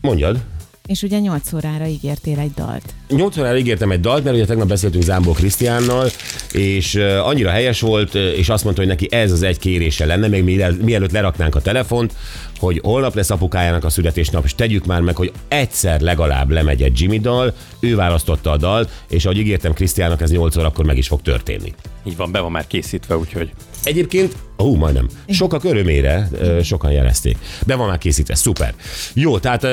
Mondjad. 0.00 0.40
és 0.86 1.02
ugye 1.02 1.18
8 1.18 1.52
órára 1.52 1.86
ígértél 1.86 2.38
egy 2.38 2.52
dalt. 2.56 2.94
8 3.08 3.36
órára 3.38 3.56
ígértem 3.58 3.90
egy 3.90 4.00
dalt, 4.00 4.24
mert 4.24 4.36
ugye 4.36 4.44
tegnap 4.44 4.68
beszéltünk 4.68 5.04
Zámbó 5.04 5.32
Krisztiánnal, 5.32 6.08
és 6.52 6.94
annyira 7.22 7.50
helyes 7.50 7.80
volt, 7.80 8.14
és 8.14 8.48
azt 8.48 8.64
mondta, 8.64 8.80
hogy 8.82 8.90
neki 8.90 9.08
ez 9.10 9.32
az 9.32 9.42
egy 9.42 9.58
kérése 9.58 10.06
lenne, 10.06 10.28
még 10.28 10.44
miel- 10.44 10.82
mielőtt 10.82 11.12
leraknánk 11.12 11.54
a 11.54 11.60
telefont, 11.60 12.14
hogy 12.60 12.80
holnap 12.82 13.14
lesz 13.14 13.30
apukájának 13.30 13.84
a 13.84 13.90
születésnap, 13.90 14.44
és 14.44 14.54
tegyük 14.54 14.86
már 14.86 15.00
meg, 15.00 15.16
hogy 15.16 15.32
egyszer 15.48 16.00
legalább 16.00 16.50
lemegy 16.50 16.82
egy 16.82 17.00
Jimmy 17.00 17.18
dal, 17.18 17.54
ő 17.80 17.96
választotta 17.96 18.50
a 18.50 18.56
dalt, 18.56 18.90
és 19.08 19.24
ahogy 19.24 19.38
ígértem 19.38 19.72
Krisztiának, 19.72 20.20
ez 20.20 20.30
8 20.30 20.56
órakor 20.56 20.84
meg 20.84 20.96
is 20.96 21.06
fog 21.06 21.22
történni. 21.22 21.74
Így 22.04 22.16
van, 22.16 22.32
be 22.32 22.40
van 22.40 22.50
már 22.50 22.66
készítve, 22.66 23.16
úgyhogy 23.16 23.50
Egyébként, 23.84 24.36
ó, 24.58 24.76
majdnem, 24.76 25.08
sokak 25.28 25.64
örömére 25.64 26.28
sokan 26.62 26.92
jelezték. 26.92 27.36
Be 27.66 27.74
van 27.74 27.88
már 27.88 27.98
készítve, 27.98 28.34
szuper. 28.34 28.74
Jó, 29.14 29.38
tehát 29.38 29.64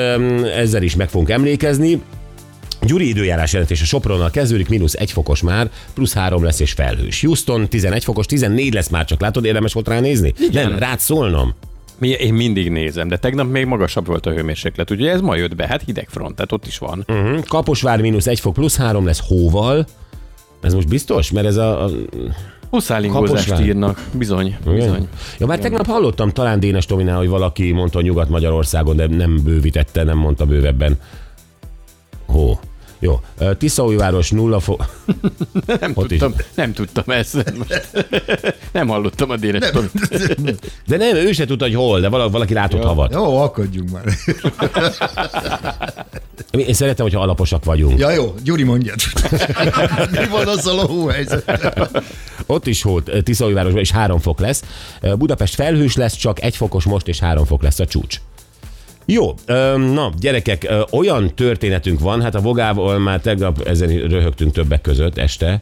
ezzel 0.42 0.82
is 0.82 0.96
meg 0.96 1.08
fogunk 1.08 1.30
emlékezni. 1.30 2.02
Gyuri 2.82 3.08
időjárás 3.08 3.52
jelentése 3.52 3.84
Sopronnal 3.84 4.30
kezdődik, 4.30 4.68
mínusz 4.68 4.94
egy 4.94 5.12
fokos 5.12 5.42
már, 5.42 5.70
plusz 5.94 6.14
három 6.14 6.44
lesz 6.44 6.60
és 6.60 6.72
felhős. 6.72 7.20
Houston 7.20 7.68
11 7.68 8.04
fokos, 8.04 8.26
14 8.26 8.72
lesz 8.72 8.88
már, 8.88 9.04
csak 9.04 9.20
látod, 9.20 9.44
érdemes 9.44 9.72
volt 9.72 9.88
ránézni? 9.88 10.32
Igen. 10.38 10.70
Nem, 10.70 10.78
rád 10.78 10.98
szólnom. 10.98 11.54
Mi, 11.98 12.08
én 12.08 12.34
mindig 12.34 12.70
nézem, 12.70 13.08
de 13.08 13.16
tegnap 13.16 13.50
még 13.50 13.66
magasabb 13.66 14.06
volt 14.06 14.26
a 14.26 14.30
hőmérséklet. 14.30 14.90
Ugye 14.90 15.10
ez 15.10 15.20
ma 15.20 15.34
jött 15.34 15.54
be, 15.54 15.66
hát 15.66 15.82
hideg 15.82 16.08
front, 16.08 16.34
tehát 16.34 16.52
ott 16.52 16.66
is 16.66 16.78
van. 16.78 17.04
Uh-huh. 17.08 17.44
Kaposvár 17.44 18.00
mínusz 18.00 18.26
egy 18.26 18.40
fok, 18.40 18.52
plusz 18.54 18.76
három 18.76 19.04
lesz 19.04 19.22
hóval. 19.28 19.86
Ez 20.60 20.74
most 20.74 20.88
biztos? 20.88 21.30
Mert 21.30 21.46
ez 21.46 21.56
a... 21.56 21.84
a 21.84 21.90
Huszálingózást 22.70 23.44
Kaposvár. 23.44 23.68
írnak, 23.68 24.06
bizony, 24.12 24.46
igen? 24.46 24.74
bizony. 24.74 25.08
Ja, 25.38 25.46
már 25.46 25.58
tegnap 25.58 25.86
hallottam 25.86 26.30
talán 26.30 26.60
Dénes 26.60 26.86
Tominál, 26.86 27.16
hogy 27.16 27.28
valaki 27.28 27.72
mondta, 27.72 28.00
Nyugat-Magyarországon, 28.00 28.96
de 28.96 29.06
nem 29.06 29.40
bővítette, 29.44 30.02
nem 30.04 30.18
mondta 30.18 30.46
bővebben. 30.46 30.98
Hó. 32.26 32.58
Jó. 32.98 33.20
Tiszaújváros 33.58 34.30
nulla 34.30 34.60
fok. 34.60 34.84
Nem 35.80 35.92
Ott 35.94 36.10
is. 36.10 36.18
tudtam, 36.18 36.34
nem 36.54 36.72
tudtam 36.72 37.04
ezt. 37.06 37.54
Most 37.58 37.88
nem 38.72 38.88
hallottam 38.88 39.30
a 39.30 39.36
nem. 39.36 39.60
De 40.86 40.96
nem, 40.96 41.16
ő 41.16 41.32
se 41.32 41.44
tudta, 41.44 41.64
hogy 41.64 41.74
hol, 41.74 42.00
de 42.00 42.08
valaki, 42.08 42.54
látott 42.54 42.80
Ja. 42.82 42.86
havat. 42.88 43.12
Jó, 43.12 43.36
akadjunk 43.40 43.90
már. 43.90 44.04
Én 46.50 46.74
szeretem, 46.74 47.04
hogyha 47.04 47.20
alaposak 47.20 47.64
vagyunk. 47.64 47.98
Ja, 47.98 48.10
jó, 48.10 48.34
Gyuri 48.44 48.62
mondjad. 48.62 48.96
Mi 50.10 50.26
van 50.30 50.48
azzal 50.48 50.78
a 50.78 50.86
hóhelyzet? 50.86 51.60
Ott 52.46 52.66
is 52.66 52.82
hó, 52.82 53.00
Tiszaújvárosban 53.00 53.80
is 53.80 53.90
három 53.90 54.18
fok 54.18 54.40
lesz. 54.40 54.62
Budapest 55.18 55.54
felhős 55.54 55.96
lesz, 55.96 56.16
csak 56.16 56.42
egy 56.42 56.56
fokos 56.56 56.84
most, 56.84 57.08
és 57.08 57.18
három 57.18 57.44
fok 57.44 57.62
lesz 57.62 57.78
a 57.78 57.86
csúcs. 57.86 58.20
Jó, 59.10 59.34
na 59.76 60.12
gyerekek, 60.18 60.72
olyan 60.90 61.34
történetünk 61.34 62.00
van, 62.00 62.22
hát 62.22 62.34
a 62.34 62.40
Vogával 62.40 62.98
már 62.98 63.20
tegnap 63.20 63.60
ezen 63.60 63.88
röhögtünk 63.88 64.52
többek 64.52 64.80
között 64.80 65.18
este. 65.18 65.60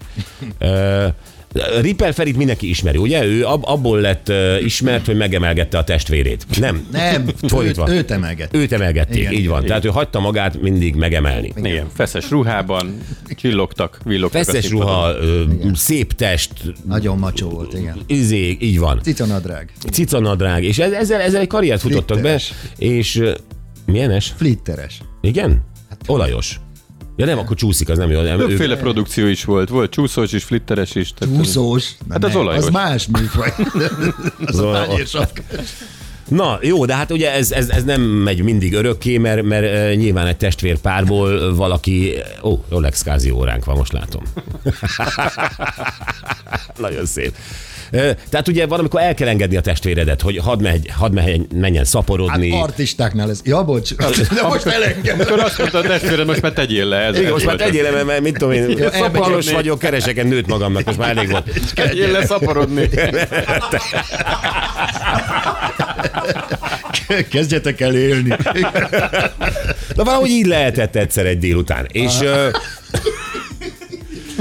Ripper 1.80 2.14
Ferit 2.14 2.36
mindenki 2.36 2.68
ismeri, 2.68 2.98
ugye? 2.98 3.24
Ő 3.24 3.44
ab, 3.44 3.62
abból 3.66 4.00
lett 4.00 4.32
ismert, 4.64 5.06
hogy 5.06 5.16
megemelgette 5.16 5.78
a 5.78 5.84
testvérét. 5.84 6.46
Nem, 6.60 6.86
Nem, 6.92 7.26
őt, 7.26 7.34
Fordítva. 7.50 7.90
őt 7.90 8.10
emelget. 8.10 8.54
őt 8.54 8.72
emelgették, 8.72 9.18
Igen, 9.18 9.32
így 9.32 9.46
van. 9.48 9.56
igen. 9.56 9.66
Tehát 9.68 9.84
ő 9.84 9.88
hagyta 9.88 10.20
magát 10.20 10.60
mindig 10.60 10.94
megemelni. 10.94 11.52
Igen, 11.56 11.86
feszes 11.94 12.30
ruhában, 12.30 12.98
csillogtak, 13.36 13.98
villogtak. 14.04 14.44
Feszes 14.44 14.70
ruha, 14.70 15.14
ö, 15.20 15.42
szép 15.74 16.12
test, 16.12 16.52
Nagyon 16.86 17.18
macsó 17.18 17.48
volt, 17.48 17.74
igen. 17.74 17.98
izé, 18.06 18.56
így 18.60 18.78
van. 18.78 19.00
Cicanadrág. 19.02 19.72
Cicanadrág, 19.92 20.64
és 20.64 20.78
ez- 20.78 20.92
ezzel, 20.92 21.20
ezzel 21.20 21.40
egy 21.40 21.46
karriert 21.46 21.80
futottak 21.80 22.20
be, 22.20 22.40
és 22.78 23.22
milyenes? 23.86 24.32
Flitteres. 24.36 25.00
Igen? 25.20 25.64
Olajos. 26.06 26.60
Ja 27.16 27.24
nem, 27.26 27.38
akkor 27.38 27.56
csúszik, 27.56 27.88
az 27.88 27.98
nem 27.98 28.10
jó. 28.10 28.20
Nem, 28.20 28.40
ő, 28.40 28.46
Többféle 28.46 28.76
produkció 28.76 29.26
is 29.26 29.44
volt. 29.44 29.68
Volt 29.68 29.90
csúszós 29.90 30.32
is, 30.32 30.44
flitteres 30.44 30.94
is. 30.94 31.12
tehát- 31.14 31.36
Úszós. 31.38 31.90
Na 32.06 32.12
Hát 32.12 32.24
az 32.24 32.36
olajos. 32.36 32.64
Az 32.64 32.70
más 32.70 33.06
műfaj. 33.06 33.52
az 34.46 34.58
a 34.58 34.62
olaj- 34.64 34.86
tányérsapkás. 34.86 35.68
Na 36.28 36.58
jó, 36.62 36.84
de 36.84 36.94
hát 36.94 37.10
ugye 37.12 37.32
ez, 37.32 37.52
ez, 37.52 37.68
ez 37.68 37.84
nem 37.84 38.00
megy 38.00 38.42
mindig 38.42 38.74
örökké, 38.74 39.18
mert, 39.18 39.42
mert 39.42 39.64
uh, 39.64 39.94
nyilván 39.96 40.26
egy 40.26 40.36
testvérpárból 40.36 41.54
valaki... 41.54 42.12
Ó, 42.42 42.50
oh, 42.50 42.58
Rolex 42.70 43.02
Casio 43.02 43.36
óránk 43.36 43.64
van, 43.64 43.76
most 43.76 43.92
látom. 43.92 44.22
Nagyon 46.78 47.06
szép. 47.06 47.34
Ö, 47.90 48.10
Tehát 48.30 48.48
ugye 48.48 48.66
van, 48.66 48.78
amikor 48.78 49.00
el 49.00 49.14
kell 49.14 49.28
engedni 49.28 49.56
a 49.56 49.60
testvéredet, 49.60 50.22
hogy 50.22 50.36
hadd, 50.36 50.62
megy, 50.62 50.90
hadd 50.92 51.12
megy, 51.12 51.46
menjen 51.54 51.76
Hát 51.76 51.86
szaporodni. 51.86 52.60
artistáknál 52.60 53.30
ez. 53.30 53.40
Ja, 53.44 53.64
bocs. 53.64 53.94
De 53.94 54.42
most 54.42 54.66
elengem. 54.66 55.20
Akkor 55.20 55.40
azt 55.40 55.58
mondta 55.58 55.78
a 55.78 55.82
testvéred, 55.82 56.26
most 56.26 56.42
már 56.42 56.52
tegyél 56.52 56.84
le. 56.84 56.96
Ez 56.96 57.18
Igen, 57.18 57.30
most 57.30 57.46
már 57.46 57.56
tegyél 57.56 57.82
le, 57.82 58.02
mert 58.02 58.20
mit 58.20 58.32
tudom 58.32 58.52
én, 58.52 58.62
elmegyek 58.62 58.94
szaporos 58.94 59.52
vagyok, 59.52 59.78
keresek 59.78 60.18
egy 60.18 60.26
nőt 60.26 60.46
magamnak, 60.46 60.84
most 60.84 60.98
már 60.98 61.16
elég 61.16 61.30
volt. 61.30 61.50
Tegyél 61.74 62.10
le 62.10 62.26
szaporodni. 62.26 62.88
Kezdjetek 67.30 67.80
el 67.80 67.94
élni. 67.94 68.36
Na 69.94 70.04
valahogy 70.04 70.30
így 70.30 70.46
lehetett 70.46 70.96
egyszer 70.96 71.26
egy 71.26 71.38
délután. 71.38 71.86
És, 71.92 72.18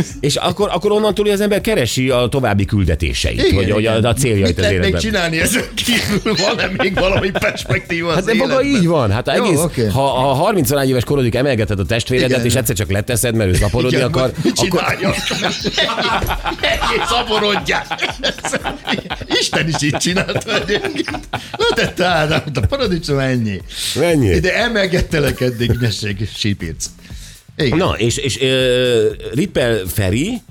és 0.20 0.36
akkor, 0.36 0.70
akkor 0.74 0.92
onnantól 0.92 1.30
az 1.30 1.42
ember 1.42 1.62
keresi 1.62 2.10
a 2.10 2.28
további 2.28 2.66
küldetéseit, 2.66 3.44
Igen, 3.44 3.54
hogy, 3.54 3.72
hogy 3.72 3.82
igen. 3.82 4.04
a, 4.04 4.10
a 4.10 4.14
céljait 4.14 4.56
Mit 4.56 4.66
az 4.66 4.72
életben. 4.72 5.00
csinálni 5.02 5.40
ezen 5.40 5.64
kívül? 5.74 6.34
Van-e 6.36 6.70
még 6.78 6.94
valami 6.94 7.32
perspektíva 7.32 8.10
az 8.10 8.16
Hát 8.16 8.25
de 8.25 8.34
maga 8.34 8.64
így 8.64 8.88
van. 8.88 9.12
Hát 9.12 9.32
Jó, 9.36 9.44
egész, 9.44 9.60
oké. 9.60 9.86
ha, 9.86 10.02
ha 10.02 10.34
30 10.34 10.70
valány 10.70 10.90
éves 10.90 11.04
korodig 11.04 11.36
emelgeted 11.36 11.80
a 11.80 11.86
testvéredet, 11.86 12.30
Igen. 12.38 12.46
és 12.46 12.56
egyszer 12.56 12.75
csak 12.75 12.92
leteszed, 12.92 13.36
mert 13.36 13.50
ő 13.50 13.54
szaporodni 13.54 13.98
Igen, 13.98 14.08
akar, 14.08 14.32
mit 14.44 14.60
akkor? 14.60 14.84
Egész 16.62 17.08
szaporodjál. 17.10 17.86
Isten 19.40 19.68
is 19.68 19.82
így 19.82 19.98
csinálta 19.98 20.56
egyébként. 20.60 21.20
Letette 21.58 22.06
Ádám, 22.06 22.44
a 22.54 22.60
paradicsom 22.60 23.20
ennyi. 23.20 23.62
Ennyi. 24.02 24.40
De 24.40 24.56
emelgettelek 24.56 25.42
eddig, 25.42 25.72
nyesség, 25.82 26.30
sípírc. 26.36 26.86
Igen. 27.58 27.78
Na, 27.78 27.96
és, 27.98 28.18
és 28.18 28.38
uh, 28.38 29.34
Rippel 29.34 29.86
Feri, 29.88 30.42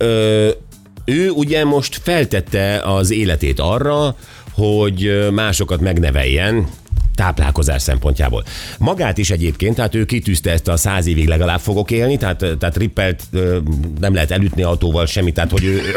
uh, 0.00 0.50
ő 1.04 1.30
ugye 1.30 1.64
most 1.64 2.00
feltette 2.02 2.80
az 2.84 3.10
életét 3.10 3.60
arra, 3.60 4.16
hogy 4.54 5.06
ö, 5.06 5.30
másokat 5.30 5.80
megneveljen, 5.80 6.68
táplálkozás 7.14 7.82
szempontjából. 7.82 8.44
Magát 8.78 9.18
is 9.18 9.30
egyébként, 9.30 9.74
tehát 9.76 9.94
ő 9.94 10.04
kitűzte 10.04 10.50
ezt 10.50 10.68
a 10.68 10.76
száz 10.76 11.06
évig 11.06 11.28
legalább 11.28 11.60
fogok 11.60 11.90
élni, 11.90 12.16
tehát, 12.16 12.44
tehát 12.58 12.76
Rippelt 12.76 13.22
nem 14.00 14.14
lehet 14.14 14.30
elütni 14.30 14.62
autóval 14.62 15.06
semmit, 15.06 15.34
tehát 15.34 15.50
hogy 15.50 15.64
ő, 15.64 15.80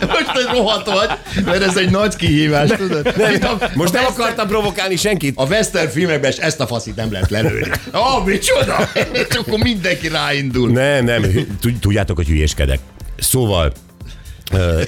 Most 0.00 0.36
egy 0.36 0.56
rohadt 0.56 0.86
vagy, 0.90 1.08
mert 1.44 1.62
ez 1.62 1.76
egy 1.76 1.90
nagy 1.90 2.16
kihívás, 2.16 2.70
tudod? 2.76 3.06
Itt 3.34 3.44
a- 3.44 3.70
most 3.74 3.92
nem 3.92 4.02
western- 4.02 4.18
akartam 4.18 4.46
provokálni 4.48 4.96
senkit. 4.96 5.36
A 5.36 5.44
western 5.44 5.88
filmekben 5.90 6.30
is 6.30 6.36
ezt 6.36 6.60
a 6.60 6.66
faszit 6.66 6.96
nem 6.96 7.12
lehet 7.12 7.30
lelőni. 7.30 7.66
Ó, 7.94 7.98
oh, 7.98 8.24
micsoda! 8.24 8.88
És 9.12 9.36
akkor 9.36 9.58
mindenki 9.58 10.08
ráindul. 10.08 10.70
Nem, 10.70 11.04
nem, 11.04 11.22
tud- 11.60 11.78
tudjátok, 11.80 12.16
hogy 12.16 12.26
hülyéskedek. 12.26 12.78
Szóval 13.18 13.72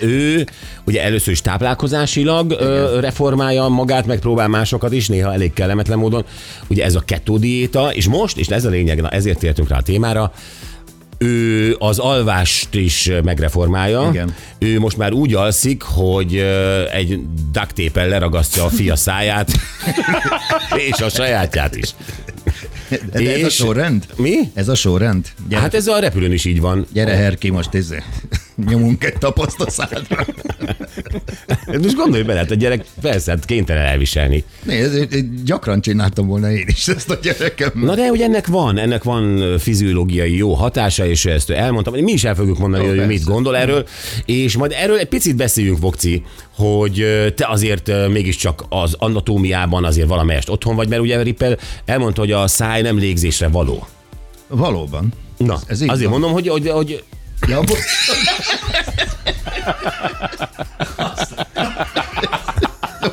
ő 0.03 0.47
ugye 0.85 1.03
először 1.03 1.33
is 1.33 1.41
táplálkozásilag 1.41 2.50
ö, 2.59 3.00
reformálja 3.00 3.69
magát, 3.69 4.07
megpróbál 4.07 4.49
másokat 4.49 4.93
is, 4.93 5.09
néha 5.09 5.33
elég 5.33 5.53
kellemetlen 5.53 5.99
módon. 5.99 6.25
Ugye 6.69 6.85
ez 6.85 6.95
a 6.95 7.00
kettó 7.00 7.37
diéta, 7.38 7.95
és 7.95 8.07
most, 8.09 8.37
és 8.38 8.47
ez 8.47 8.65
a 8.65 8.69
lényeg, 8.69 9.00
na 9.00 9.09
ezért 9.09 9.38
tértünk 9.38 9.69
rá 9.69 9.77
a 9.77 9.83
témára, 9.83 10.33
ő 11.19 11.75
az 11.79 11.99
alvást 11.99 12.75
is 12.75 13.11
megreformálja. 13.25 14.09
Igen. 14.11 14.35
Ő 14.59 14.79
most 14.81 14.97
már 14.97 15.12
úgy 15.12 15.35
alszik, 15.35 15.83
hogy 15.83 16.37
egy 16.93 17.21
duct 17.53 17.95
leragasztja 17.95 18.65
a 18.65 18.69
fia 18.69 18.97
száját, 18.97 19.50
és 20.91 21.00
a 21.00 21.09
sajátját 21.09 21.77
is. 21.77 21.95
De 22.88 23.19
ez 23.35 23.43
a 23.43 23.47
És- 23.47 23.55
sorrend? 23.55 24.07
Mi? 24.17 24.37
Ez 24.55 24.69
a 24.69 24.75
sorrend? 24.75 25.27
Gyere, 25.49 25.61
Hát 25.62 25.75
ez 25.75 25.87
a 25.87 25.99
repülőn 25.99 26.33
is 26.33 26.45
így 26.45 26.61
van. 26.61 26.87
gyere 26.93 27.15
Herki, 27.15 27.50
most 27.50 27.75
izé. 27.75 28.03
Nyomunk 28.67 29.05
egy 29.05 29.19
tapaszt 29.19 29.61
a 29.61 29.71
szádra. 29.71 30.27
Most 31.83 31.95
gondolj 31.95 32.23
bele, 32.23 32.38
hát 32.38 32.50
a 32.50 32.55
gyerek 32.55 32.85
persze, 33.00 33.31
hát 33.31 33.45
kénytelen 33.45 33.83
elviselni. 33.83 34.45
Nézd, 34.62 35.17
gyakran 35.45 35.81
csináltam 35.81 36.27
volna 36.27 36.50
én 36.50 36.65
is 36.67 36.88
ezt 36.88 37.11
a 37.11 37.19
gyerekem. 37.23 37.71
Na 37.75 37.95
de 37.95 38.09
hogy 38.09 38.21
ennek 38.21 38.47
van, 38.47 38.79
ennek 38.79 39.03
van 39.03 39.59
fiziológiai 39.59 40.37
jó 40.37 40.53
hatása, 40.55 41.07
és 41.07 41.25
ezt 41.25 41.50
elmondtam, 41.50 41.95
mi 41.95 42.12
is 42.12 42.25
el 42.25 42.35
fogjuk 42.35 42.59
mondani, 42.59 42.85
Ó, 42.85 42.88
hogy 42.88 42.99
mit 42.99 43.07
persze. 43.07 43.31
gondol 43.33 43.57
erről, 43.57 43.87
és 44.25 44.57
majd 44.57 44.73
erről 44.77 44.99
egy 44.99 45.09
picit 45.09 45.37
beszéljünk, 45.37 45.79
Vokci, 45.79 46.23
hogy 46.57 47.05
te 47.37 47.47
azért 47.47 47.91
mégiscsak 48.09 48.65
az 48.69 48.95
anatómiában 48.99 49.85
azért 49.85 50.09
valamelyest 50.09 50.49
otthon 50.49 50.77
vagy, 50.77 50.88
mert 50.88 51.03
ugye 51.03 51.23
Rippel 51.23 51.59
elmondta, 51.85 52.21
hogy 52.21 52.33
a 52.33 52.47
száj 52.47 52.83
nem 52.83 52.99
légzésre 52.99 53.49
való. 53.49 53.87
Valóban. 54.49 55.12
Na, 55.37 55.59
ez 55.67 55.83
így 55.83 55.88
azért 55.88 56.11
van. 56.11 56.21
mondom, 56.21 56.33
hogy, 56.33 56.49
hogy, 56.49 56.69
hogy 56.69 57.03
Ja, 57.47 57.61
bo- 57.61 57.78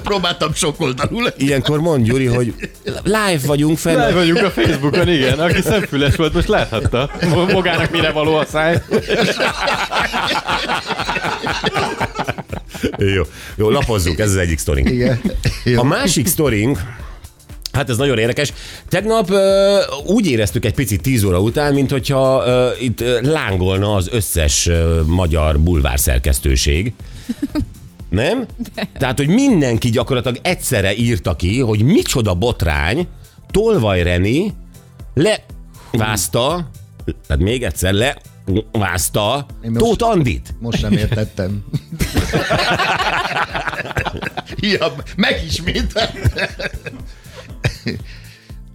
Próbáltam 0.03 0.53
sokoldalul. 0.53 1.33
ilyenkor 1.37 1.79
mond 1.79 2.05
Gyuri, 2.05 2.25
hogy 2.25 2.53
live 3.03 3.39
vagyunk 3.45 3.71
El 3.71 3.93
fenn. 3.93 4.13
vagyunk 4.13 4.43
a 4.43 4.49
Facebookon, 4.51 5.07
igen. 5.09 5.39
Aki 5.39 5.61
szemfüles 5.61 6.15
volt, 6.15 6.33
most 6.33 6.47
láthatta. 6.47 7.11
Magának 7.51 7.91
mire 7.91 8.11
való 8.11 8.35
a 8.35 8.45
száj. 8.45 8.81
Jó, 12.97 13.21
jó, 13.55 13.69
lapozzuk, 13.69 14.19
ez 14.19 14.29
az 14.29 14.37
egyik 14.37 14.57
sztorink. 14.57 14.89
Igen. 14.89 15.21
Jó. 15.63 15.79
A 15.79 15.83
másik 15.83 16.27
sztorink, 16.27 16.79
Hát 17.75 17.89
ez 17.89 17.97
nagyon 17.97 18.17
érdekes. 18.17 18.53
Tegnap 18.89 19.29
ö, 19.29 19.79
úgy 20.05 20.25
éreztük 20.27 20.65
egy 20.65 20.73
picit 20.73 21.01
10 21.01 21.23
óra 21.23 21.39
után, 21.39 21.73
mint 21.73 21.91
hogyha 21.91 22.43
ö, 22.45 22.69
itt 22.79 23.03
lángolna 23.21 23.93
az 23.95 24.09
összes 24.11 24.67
ö, 24.67 25.01
magyar 25.05 25.59
bulvár 25.59 25.99
szerkesztőség. 25.99 26.93
Nem? 28.09 28.45
Tehát, 28.97 29.17
hogy 29.17 29.27
mindenki 29.27 29.89
gyakorlatilag 29.89 30.37
egyszerre 30.41 30.95
írta 30.95 31.35
ki, 31.35 31.59
hogy 31.59 31.81
micsoda 31.83 32.33
botrány, 32.33 33.07
Tolvaj 33.51 34.03
Reni 34.03 34.53
levázta, 35.13 36.69
tehát 37.27 37.43
még 37.43 37.63
egyszer 37.63 37.93
levázta 37.93 39.45
Én 39.63 39.71
most- 39.71 39.83
Tóth 39.85 40.03
Andit. 40.05 40.53
Most 40.59 40.81
nem 40.81 40.91
értettem. 40.91 41.63
ja, 44.59 44.93
megismétel. 45.15 46.09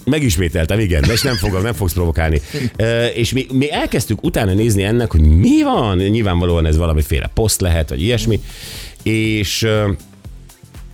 Megismételtem, 0.04 0.78
igen, 0.78 1.02
de 1.02 1.12
és 1.12 1.22
nem 1.22 1.36
fogom, 1.36 1.62
nem 1.62 1.72
fogsz 1.72 1.92
provokálni. 1.92 2.40
E, 2.76 3.06
és 3.06 3.32
mi, 3.32 3.46
mi 3.52 3.72
elkezdtük 3.72 4.24
utána 4.24 4.52
nézni 4.52 4.82
ennek, 4.82 5.10
hogy 5.10 5.20
mi 5.20 5.62
van, 5.62 5.96
nyilvánvalóan 5.96 6.66
ez 6.66 6.76
valamiféle 6.76 7.30
poszt 7.34 7.60
lehet, 7.60 7.88
vagy 7.88 8.02
ilyesmi, 8.02 8.40
és 9.02 9.66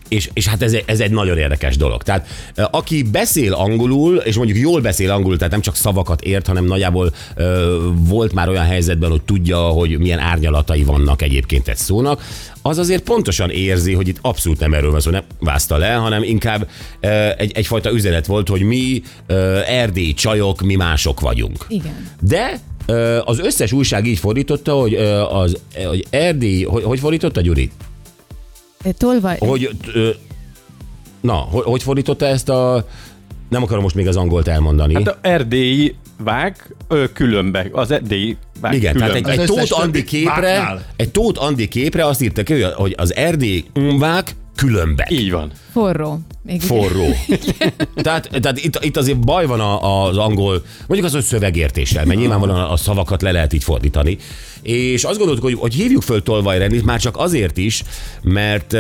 és, 0.09 0.31
és 0.33 0.47
hát 0.47 0.63
ez, 0.63 0.77
ez 0.87 1.01
egy 1.01 1.11
nagyon 1.11 1.39
érdekes 1.39 1.77
dolog. 1.77 2.03
Tehát 2.03 2.27
aki 2.71 3.03
beszél 3.03 3.53
angolul, 3.53 4.17
és 4.17 4.37
mondjuk 4.37 4.59
jól 4.59 4.81
beszél 4.81 5.11
angolul, 5.11 5.37
tehát 5.37 5.53
nem 5.53 5.61
csak 5.61 5.77
szavakat 5.77 6.23
ért, 6.23 6.47
hanem 6.47 6.65
nagyjából 6.65 7.13
ö, 7.35 7.79
volt 7.93 8.33
már 8.33 8.49
olyan 8.49 8.65
helyzetben, 8.65 9.11
hogy 9.11 9.23
tudja, 9.23 9.59
hogy 9.59 9.99
milyen 9.99 10.19
árnyalatai 10.19 10.83
vannak 10.83 11.23
egyébként 11.23 11.69
egy 11.69 11.77
szónak, 11.77 12.23
az 12.63 12.79
azért 12.79 13.03
pontosan 13.03 13.51
érzi, 13.51 13.93
hogy 13.93 14.09
itt 14.09 14.19
abszolút 14.21 14.59
nem 14.59 14.75
erről 14.75 14.91
van 14.91 15.01
szó, 15.01 15.11
nem 15.11 15.23
vázta 15.41 15.77
le, 15.77 15.93
hanem 15.93 16.23
inkább 16.23 16.69
ö, 17.01 17.29
egy, 17.37 17.53
egyfajta 17.55 17.93
üzenet 17.93 18.27
volt, 18.27 18.49
hogy 18.49 18.63
mi 18.63 19.03
ö, 19.27 19.61
erdélyi 19.67 20.15
csajok, 20.15 20.61
mi 20.61 20.75
mások 20.75 21.21
vagyunk. 21.21 21.67
Igen. 21.69 22.09
De 22.21 22.61
ö, 22.87 23.19
az 23.25 23.39
összes 23.39 23.73
újság 23.73 24.07
így 24.07 24.19
fordította, 24.19 24.73
hogy 24.73 24.95
ö, 24.95 25.23
az 25.23 25.57
hogy 25.85 26.07
Erdély, 26.11 26.63
hogy, 26.63 26.83
hogy 26.83 26.99
fordította 26.99 27.41
Gyuri? 27.41 27.71
Tolvaj, 28.99 29.37
Hogy, 29.39 29.71
ö, 29.95 30.11
na, 31.21 31.33
hogy, 31.35 31.65
hogy 31.65 31.83
fordította 31.83 32.27
ezt 32.27 32.49
a... 32.49 32.87
Nem 33.49 33.63
akarom 33.63 33.83
most 33.83 33.95
még 33.95 34.09
az 34.09 34.17
angolt 34.17 34.49
elmondani. 34.49 34.95
Hát 34.95 35.09
a 35.09 35.19
erdélyi 35.21 35.95
vág 36.19 36.75
ö, 36.89 37.05
különbe. 37.13 37.69
Az 37.73 37.91
erdélyi 37.91 38.37
vág 38.61 38.75
Igen, 38.75 38.97
tehát 38.97 39.11
különbe. 39.11 39.31
egy, 39.33 39.39
Az 39.39 39.45
egy 39.45 39.51
összes 39.57 39.69
Tóth 39.69 39.83
Andi 39.85 40.05
képre, 40.05 40.33
vágnál. 40.41 40.85
egy 40.97 41.11
Tóth 41.11 41.43
Andi 41.43 41.69
képre 41.69 42.07
azt 42.07 42.23
írta 42.23 42.43
ki, 42.43 42.61
hogy- 42.63 42.95
az 42.97 43.15
erdély 43.15 43.65
umvák 43.75 44.37
különbek. 44.57 45.11
Így 45.11 45.31
van. 45.31 45.51
forró. 45.73 46.21
Még 46.47 46.61
Forró. 46.61 47.07
tehát, 48.03 48.29
tehát 48.41 48.59
itt, 48.65 48.79
itt 48.85 48.97
azért 48.97 49.19
baj 49.21 49.47
van 49.47 49.61
a- 49.61 50.07
az 50.07 50.17
angol, 50.17 50.65
mondjuk 50.87 51.05
az, 51.09 51.13
hogy 51.13 51.23
szövegértéssel, 51.25 52.05
mert 52.05 52.19
nyilvánvalóan 52.19 52.71
a 52.71 52.77
szavakat 52.77 53.23
le 53.23 53.33
lehet 53.33 53.53
így 53.53 53.65
fordítani. 53.65 54.19
És 54.63 55.05
azt 55.05 55.19
gondoltuk, 55.19 55.45
hogy, 55.45 55.55
hogy 55.55 55.75
hívjuk 55.75 56.03
föl 56.03 56.23
Tolvaj 56.23 56.59
Renit, 56.59 56.85
már 56.85 57.01
csak 57.01 57.17
azért 57.17 57.57
is, 57.57 57.83
mert, 58.23 58.73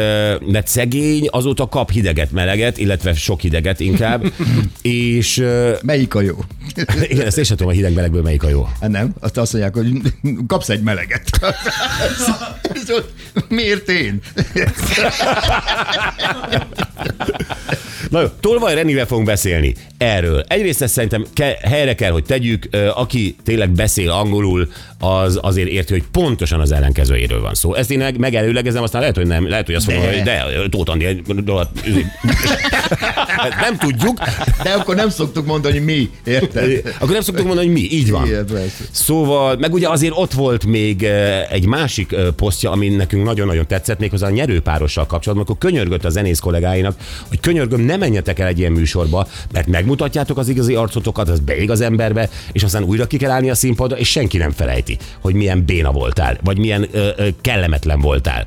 mert 0.46 0.66
szegény 0.66 1.28
azóta 1.30 1.68
kap 1.68 1.90
hideget, 1.90 2.32
meleget, 2.32 2.78
illetve 2.78 3.14
sok 3.14 3.40
hideget 3.40 3.80
inkább, 3.80 4.32
és 4.82 5.44
Melyik 5.82 6.14
a 6.14 6.20
jó? 6.20 6.36
igen, 7.08 7.26
ezt 7.26 7.38
én 7.38 7.44
sem 7.44 7.56
tudom, 7.56 7.72
a 7.72 7.74
hideg 7.74 7.92
melegből 7.94 8.22
melyik 8.22 8.42
a 8.42 8.48
jó. 8.48 8.68
Nem, 8.80 9.14
azt 9.20 9.36
azt 9.36 9.52
mondják, 9.52 9.74
hogy 9.74 9.88
kapsz 10.46 10.68
egy 10.68 10.82
meleget. 10.82 11.22
Ott, 12.88 13.12
Miért 13.48 13.88
én? 13.88 14.20
Na 18.10 18.20
jó, 18.20 18.26
Tolvaj 18.40 18.74
Renivel 18.74 19.06
fogunk 19.06 19.26
beszélni 19.26 19.74
erről. 19.98 20.44
Egyrészt 20.48 20.82
ezt 20.82 20.92
szerintem 20.92 21.24
ke- 21.34 21.60
helyre 21.60 21.94
kell, 21.94 22.10
hogy 22.10 22.24
tegyük, 22.24 22.68
aki 22.94 23.36
tényleg 23.44 23.70
beszél 23.70 24.10
angolul, 24.10 24.68
az 24.98 25.38
azért 25.42 25.68
érti, 25.68 25.92
hogy 25.92 26.04
pontosan 26.12 26.60
az 26.60 26.72
ellenkezőjéről 26.72 27.40
van 27.40 27.54
szó. 27.54 27.74
Ezt 27.74 27.90
én 27.90 27.98
meg- 27.98 28.18
megelőlegezem, 28.18 28.82
aztán 28.82 29.00
lehet, 29.00 29.16
hogy 29.16 29.26
nem, 29.26 29.48
lehet, 29.48 29.66
hogy 29.66 29.74
azt 29.74 29.86
mondom, 29.86 30.04
De. 30.06 30.12
hogy 30.14 30.22
de, 30.24 30.68
Tóth 30.70 30.90
Andi, 30.90 31.04
nem 33.60 33.76
tudjuk, 33.78 34.18
De 34.62 34.70
akkor 34.70 34.94
nem 34.94 35.08
szoktuk 35.08 35.46
mondani 35.46 35.78
mi, 35.78 36.10
érted? 36.24 36.82
akkor 36.98 37.10
nem 37.10 37.20
szoktuk 37.20 37.46
mondani, 37.46 37.66
hogy 37.66 37.76
mi, 37.76 37.88
így 37.90 38.10
van. 38.10 38.26
Igen. 38.26 38.46
Szóval, 38.90 39.56
meg 39.56 39.72
ugye 39.72 39.88
azért 39.88 40.12
ott 40.16 40.32
volt 40.32 40.66
még 40.66 41.02
eh, 41.02 41.50
egy 41.50 41.66
másik 41.66 42.12
eh, 42.12 42.26
posztja, 42.36 42.70
ami 42.70 42.88
nekünk 42.88 43.24
nagyon-nagyon 43.24 43.66
tetszett, 43.66 43.98
méghozzá 43.98 44.26
a 44.26 44.30
nyerőpárossal 44.30 45.06
kapcsolatban, 45.06 45.46
akkor 45.48 45.70
könyörgött 45.70 46.04
a 46.04 46.08
zenész 46.10 46.38
kollégáinak, 46.38 46.96
hogy 47.28 47.40
könyörgöm, 47.40 47.80
ne 47.80 47.96
menjetek 47.96 48.38
el 48.38 48.46
egy 48.46 48.58
ilyen 48.58 48.72
műsorba, 48.72 49.28
mert 49.52 49.66
megmutatjátok 49.66 50.38
az 50.38 50.48
igazi 50.48 50.74
arcotokat, 50.74 51.28
az 51.28 51.40
beég 51.40 51.70
az 51.70 51.80
emberbe, 51.80 52.28
és 52.52 52.62
aztán 52.62 52.82
újra 52.82 53.06
ki 53.06 53.16
kell 53.16 53.30
állni 53.30 53.50
a 53.50 53.54
színpadra, 53.54 53.98
és 53.98 54.08
senki 54.10 54.36
nem 54.36 54.50
felejti, 54.86 54.98
hogy 55.20 55.34
milyen 55.34 55.64
béna 55.64 55.92
voltál, 55.92 56.38
vagy 56.44 56.58
milyen 56.58 56.86
ö, 56.92 57.08
ö, 57.16 57.28
kellemetlen 57.40 58.00
voltál, 58.00 58.46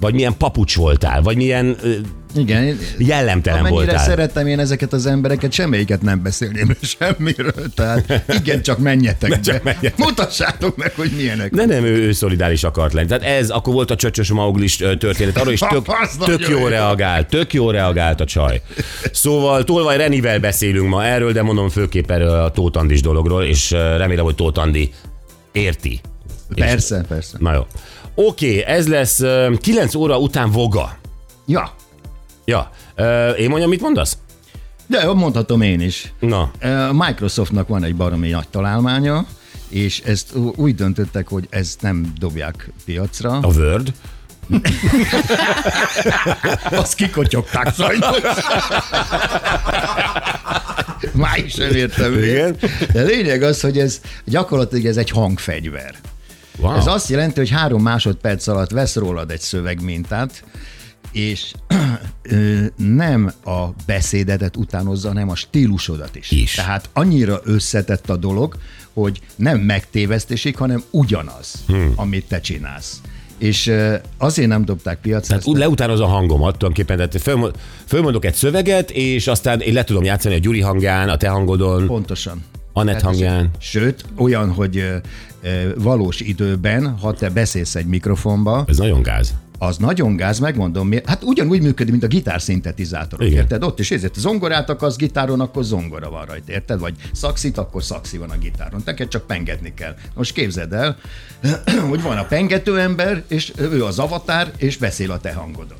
vagy 0.00 0.14
milyen 0.14 0.36
papucs 0.36 0.76
voltál, 0.76 1.22
vagy 1.22 1.36
milyen 1.36 1.76
ö, 1.82 1.90
Igen. 2.34 2.78
jellemtelen 2.98 3.58
Amennyire 3.60 3.84
voltál. 3.84 4.04
szeretem 4.04 4.46
én 4.46 4.58
ezeket 4.58 4.92
az 4.92 5.06
embereket, 5.06 5.52
semmelyiket 5.52 6.02
nem 6.02 6.22
beszélném 6.22 6.76
semmiről. 6.98 7.52
Tehát 7.74 8.24
igen, 8.28 8.62
csak 8.62 8.78
menjetek 8.78 9.40
csak 9.40 9.54
be. 9.54 9.60
menjetek. 9.64 9.96
Mutassátok 9.98 10.76
meg, 10.76 10.92
hogy 10.96 11.10
milyenek. 11.16 11.54
De 11.54 11.64
nem, 11.66 11.84
ő, 11.84 11.96
ő 11.96 12.12
szolidáris 12.12 12.64
akart 12.64 12.92
lenni. 12.92 13.06
Tehát 13.08 13.22
ez, 13.22 13.50
akkor 13.50 13.74
volt 13.74 13.90
a 13.90 13.96
csöcsös 13.96 14.28
mauglis 14.30 14.76
történet, 14.76 15.36
arra 15.38 15.52
is 15.52 15.60
tök, 15.70 15.86
tök 16.24 16.48
jó 16.48 16.66
reagált, 16.66 17.28
tök 17.28 17.52
jó 17.52 17.70
reagált 17.70 18.20
a 18.20 18.24
csaj. 18.24 18.62
Szóval 19.12 19.64
Tolvaj 19.64 19.96
Renivel 19.96 20.38
beszélünk 20.38 20.88
ma 20.88 21.04
erről, 21.04 21.32
de 21.32 21.42
mondom 21.42 21.68
főképp 21.68 22.10
erről 22.10 22.28
a 22.30 22.50
Tóth 22.50 22.78
Andis 22.78 23.00
dologról, 23.00 23.44
és 23.44 23.70
remélem, 23.70 24.24
hogy 24.24 24.34
Tóth 24.34 24.60
Érti. 25.52 26.00
És- 26.54 26.64
Persze, 26.64 27.04
persze. 27.08 27.36
Na 27.40 27.52
jó. 27.54 27.66
Oké, 28.14 28.60
ez 28.60 28.88
lesz 28.88 29.20
ö, 29.20 29.54
9 29.60 29.94
óra 29.94 30.18
után 30.18 30.50
Voga. 30.50 30.98
Ja, 31.46 31.74
Ja, 32.44 32.70
ö, 32.94 33.30
én 33.30 33.48
mondjam, 33.48 33.70
mit 33.70 33.80
mondasz? 33.80 34.18
de 34.86 35.02
jó, 35.02 35.14
mondhatom 35.14 35.60
én 35.60 35.80
is. 35.80 36.12
Na, 36.20 36.50
A 36.60 36.92
Microsoftnak 36.92 37.68
van 37.68 37.84
egy 37.84 37.96
baromi 37.96 38.28
nagy 38.30 38.48
találmánya, 38.48 39.24
és 39.68 40.00
ezt 40.00 40.34
úgy 40.56 40.74
döntöttek, 40.74 41.28
hogy 41.28 41.46
ezt 41.50 41.82
nem 41.82 42.12
dobják 42.18 42.70
piacra. 42.84 43.30
a 43.42 43.46
Word. 43.46 43.92
Azt 46.70 46.94
kikotyogták 46.94 47.74
sajnos. 47.74 48.16
Már 51.12 51.38
is 51.44 51.54
elértem. 51.54 52.18
Igen. 52.22 52.56
De 52.92 53.02
lényeg 53.02 53.42
az, 53.42 53.60
hogy 53.60 53.78
ez 53.78 54.00
gyakorlatilag 54.24 54.84
ez 54.84 54.96
egy 54.96 55.10
hangfegyver. 55.10 55.94
Wow. 56.58 56.76
Ez 56.76 56.86
azt 56.86 57.08
jelenti, 57.08 57.38
hogy 57.38 57.50
három 57.50 57.82
másodperc 57.82 58.46
alatt 58.46 58.70
vesz 58.70 58.96
rólad 58.96 59.30
egy 59.30 59.40
szövegmintát, 59.40 60.44
és 61.12 61.52
ö, 62.22 62.64
nem 62.76 63.32
a 63.44 63.66
beszédedet 63.86 64.56
utánozza, 64.56 65.08
hanem 65.08 65.28
a 65.28 65.34
stílusodat 65.34 66.16
is. 66.16 66.30
Is. 66.30 66.54
Tehát 66.54 66.88
annyira 66.92 67.40
összetett 67.44 68.10
a 68.10 68.16
dolog, 68.16 68.56
hogy 68.92 69.20
nem 69.36 69.58
megtévesztésig, 69.58 70.56
hanem 70.56 70.82
ugyanaz, 70.90 71.54
hmm. 71.66 71.92
amit 71.96 72.24
te 72.24 72.40
csinálsz. 72.40 73.00
És 73.40 73.72
azért 74.18 74.48
nem 74.48 74.64
dobták 74.64 74.98
piacra. 75.00 75.26
Tehát 75.28 75.46
úgy 75.46 75.56
leutánoz 75.56 76.00
a 76.00 76.06
hangomat 76.06 76.56
tulajdonképpen, 76.58 76.96
tehát 76.96 77.22
fölmo- 77.22 77.58
fölmondok 77.86 78.24
egy 78.24 78.34
szöveget, 78.34 78.90
és 78.90 79.26
aztán 79.26 79.60
én 79.60 79.72
le 79.72 79.84
tudom 79.84 80.04
játszani 80.04 80.34
a 80.34 80.38
Gyuri 80.38 80.60
hangján, 80.60 81.08
a 81.08 81.16
te 81.16 81.28
hangodon, 81.28 81.86
Pontosan. 81.86 82.44
Anett 82.72 83.00
hangján. 83.00 83.50
Sőt, 83.58 84.04
olyan, 84.16 84.52
hogy 84.52 84.84
valós 85.76 86.20
időben, 86.20 86.98
ha 86.98 87.12
te 87.12 87.30
beszélsz 87.30 87.74
egy 87.74 87.86
mikrofonba, 87.86 88.64
Ez 88.68 88.78
nagyon 88.78 89.02
gáz. 89.02 89.34
Az 89.62 89.76
nagyon 89.76 90.16
gáz, 90.16 90.38
megmondom 90.38 90.88
miért. 90.88 91.08
Hát 91.08 91.24
ugyanúgy 91.24 91.62
működik, 91.62 91.90
mint 91.90 92.04
a 92.04 92.06
gitárszintetizátorok, 92.06 93.26
Igen. 93.26 93.38
érted? 93.38 93.62
Ott 93.62 93.78
is 93.78 93.90
ezért 93.90 94.14
zongorát 94.14 94.70
akarsz 94.70 94.96
gitáron, 94.96 95.40
akkor 95.40 95.64
zongora 95.64 96.10
van 96.10 96.24
rajta, 96.24 96.52
érted? 96.52 96.78
Vagy 96.80 96.94
szaxit, 97.12 97.58
akkor 97.58 97.82
szaxi 97.82 98.18
van 98.18 98.30
a 98.30 98.38
gitáron. 98.38 98.82
Neked 98.84 99.08
csak 99.08 99.26
pengetni 99.26 99.74
kell. 99.74 99.94
Most 100.14 100.32
képzeld 100.32 100.72
el, 100.72 100.96
hogy 101.90 102.02
van 102.02 102.18
a 102.18 102.24
pengető 102.24 102.78
ember, 102.80 103.22
és 103.28 103.52
ő 103.56 103.84
az 103.84 103.98
avatár, 103.98 104.52
és 104.56 104.76
beszél 104.76 105.10
a 105.10 105.18
te 105.18 105.32
hangodon. 105.32 105.78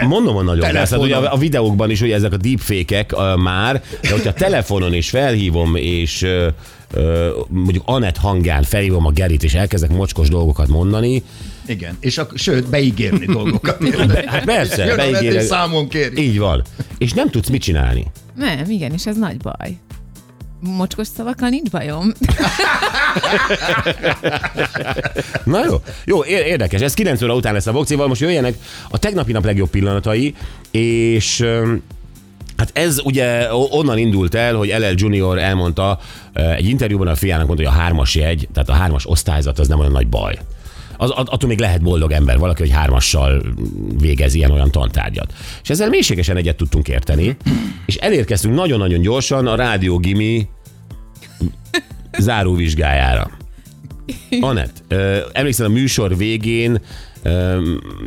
Ma, 0.00 0.06
mondom, 0.06 0.34
hogy 0.34 0.44
nagyon 0.44 0.72
gáz. 0.72 0.90
Hát 0.90 1.00
ugye 1.00 1.16
a, 1.16 1.32
a 1.32 1.36
videókban 1.36 1.90
is, 1.90 2.00
hogy 2.00 2.10
ezek 2.10 2.32
a 2.32 2.36
deepfake-ek 2.36 3.12
uh, 3.16 3.36
már, 3.36 3.82
de 4.00 4.10
hogyha 4.10 4.32
telefonon 4.32 4.94
is 4.94 5.08
felhívom, 5.10 5.74
és 5.76 6.22
uh, 6.22 6.46
uh, 6.94 7.26
mondjuk 7.48 7.82
Anett 7.86 8.16
hangján 8.16 8.62
felhívom 8.62 9.06
a 9.06 9.10
Gerit, 9.10 9.42
és 9.42 9.54
elkezdek 9.54 9.90
mocskos 9.90 10.28
dolgokat 10.28 10.68
mondani, 10.68 11.22
Igen. 11.66 11.96
És 12.00 12.18
ak- 12.18 12.38
sőt, 12.38 12.68
beígérni 12.70 13.24
dolgokat. 13.26 13.82
érted? 13.84 14.24
Hát 14.24 14.44
persze, 14.44 14.84
Jön 14.84 14.98
a 14.98 15.10
vetés, 15.10 15.42
számon 15.44 15.88
kéri. 15.88 16.22
így 16.22 16.38
van. 16.38 16.62
És 16.98 17.12
nem 17.12 17.30
tudsz 17.30 17.48
mit 17.48 17.62
csinálni. 17.62 18.06
Nem, 18.34 18.70
igen, 18.70 18.92
és 18.92 19.06
ez 19.06 19.16
nagy 19.16 19.36
baj. 19.36 19.76
Mocskos 20.60 21.06
szavakkal 21.16 21.48
nincs 21.48 21.70
bajom. 21.70 22.12
Na 25.44 25.64
jó, 25.64 25.80
jó, 26.04 26.24
érdekes. 26.24 26.80
Ez 26.80 26.94
9 26.94 27.22
óra 27.22 27.34
után 27.34 27.52
lesz 27.52 27.66
a 27.66 27.72
Vokcival, 27.72 28.08
most 28.08 28.20
jöjjenek 28.20 28.54
a 28.90 28.98
tegnapi 28.98 29.32
nap 29.32 29.44
legjobb 29.44 29.70
pillanatai, 29.70 30.34
és 30.70 31.46
Hát 32.56 32.70
ez 32.72 33.00
ugye 33.04 33.54
onnan 33.70 33.98
indult 33.98 34.34
el, 34.34 34.54
hogy 34.54 34.68
LL 34.68 34.92
Junior 34.94 35.38
elmondta 35.38 35.98
egy 36.32 36.68
interjúban 36.68 37.06
a 37.06 37.14
fiának 37.14 37.46
mondta, 37.46 37.64
hogy 37.64 37.74
a 37.74 37.80
hármas 37.80 38.14
jegy, 38.14 38.48
tehát 38.52 38.68
a 38.68 38.72
hármas 38.72 39.08
osztályzat 39.08 39.58
az 39.58 39.68
nem 39.68 39.78
olyan 39.78 39.92
nagy 39.92 40.08
baj. 40.08 40.38
Az, 40.96 41.10
at- 41.10 41.28
attól 41.28 41.48
még 41.48 41.58
lehet 41.58 41.82
boldog 41.82 42.12
ember, 42.12 42.38
valaki, 42.38 42.62
hogy 42.62 42.70
hármassal 42.70 43.42
végez 43.98 44.34
ilyen-olyan 44.34 44.70
tantárgyat. 44.70 45.32
És 45.62 45.70
ezzel 45.70 45.88
mélységesen 45.88 46.36
egyet 46.36 46.56
tudtunk 46.56 46.88
érteni, 46.88 47.36
és 47.86 47.94
elérkeztünk 47.94 48.54
nagyon-nagyon 48.54 49.00
gyorsan 49.00 49.46
a 49.46 49.54
Rádió 49.54 49.98
Gimi 49.98 50.48
záróvizsgájára. 52.18 53.30
Anett, 54.40 54.94
emlékszel 55.32 55.66
a 55.66 55.68
műsor 55.68 56.16
végén 56.16 56.80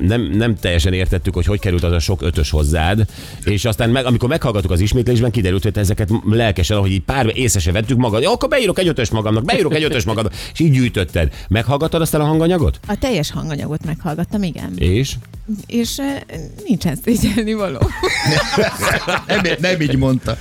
nem, 0.01 0.21
nem 0.21 0.55
teljesen 0.55 0.93
értettük, 0.93 1.33
hogy 1.33 1.45
hogy 1.45 1.59
került 1.59 1.83
az 1.83 1.91
a 1.91 1.99
sok 1.99 2.21
ötös 2.21 2.49
hozzád, 2.49 3.05
és 3.43 3.65
aztán 3.65 3.89
meg, 3.89 4.05
amikor 4.05 4.29
meghallgattuk 4.29 4.71
az 4.71 4.79
ismétlésben, 4.79 5.31
kiderült, 5.31 5.63
hogy 5.63 5.77
ezeket 5.77 6.09
lelkesen, 6.29 6.77
ahogy 6.77 6.91
így 6.91 7.01
pár 7.01 7.31
észre 7.33 7.59
se 7.59 7.71
vettük 7.71 7.97
magad, 7.97 8.21
ja, 8.21 8.31
akkor 8.31 8.49
beírok 8.49 8.79
egy 8.79 8.87
ötös 8.87 9.09
magamnak, 9.09 9.45
beírok 9.45 9.75
egy 9.75 9.83
ötös 9.83 10.03
magamnak, 10.03 10.33
és 10.53 10.59
így 10.59 10.71
gyűjtötted. 10.71 11.33
Meghallgattad 11.49 12.01
aztán 12.01 12.21
a 12.21 12.25
hanganyagot? 12.25 12.79
A 12.87 12.97
teljes 12.97 13.31
hanganyagot 13.31 13.85
meghallgattam, 13.85 14.43
igen. 14.43 14.73
És? 14.77 15.13
És 15.67 16.01
nincsen 16.67 16.95
szégyelni 17.03 17.53
való. 17.53 17.79
Nem, 19.27 19.41
nem 19.59 19.81
így 19.81 19.97
mondta. 19.97 20.37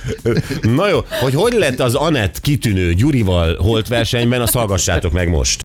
Na 0.61 0.89
jó, 0.89 0.99
hogy 1.21 1.33
hogy 1.33 1.53
lett 1.53 1.79
az 1.79 1.95
Anett 1.95 2.41
kitűnő 2.41 2.93
Gyurival 2.93 3.55
holt 3.55 3.87
versenyben, 3.87 4.41
azt 4.41 4.53
hallgassátok 4.53 5.11
meg 5.11 5.29
most. 5.29 5.57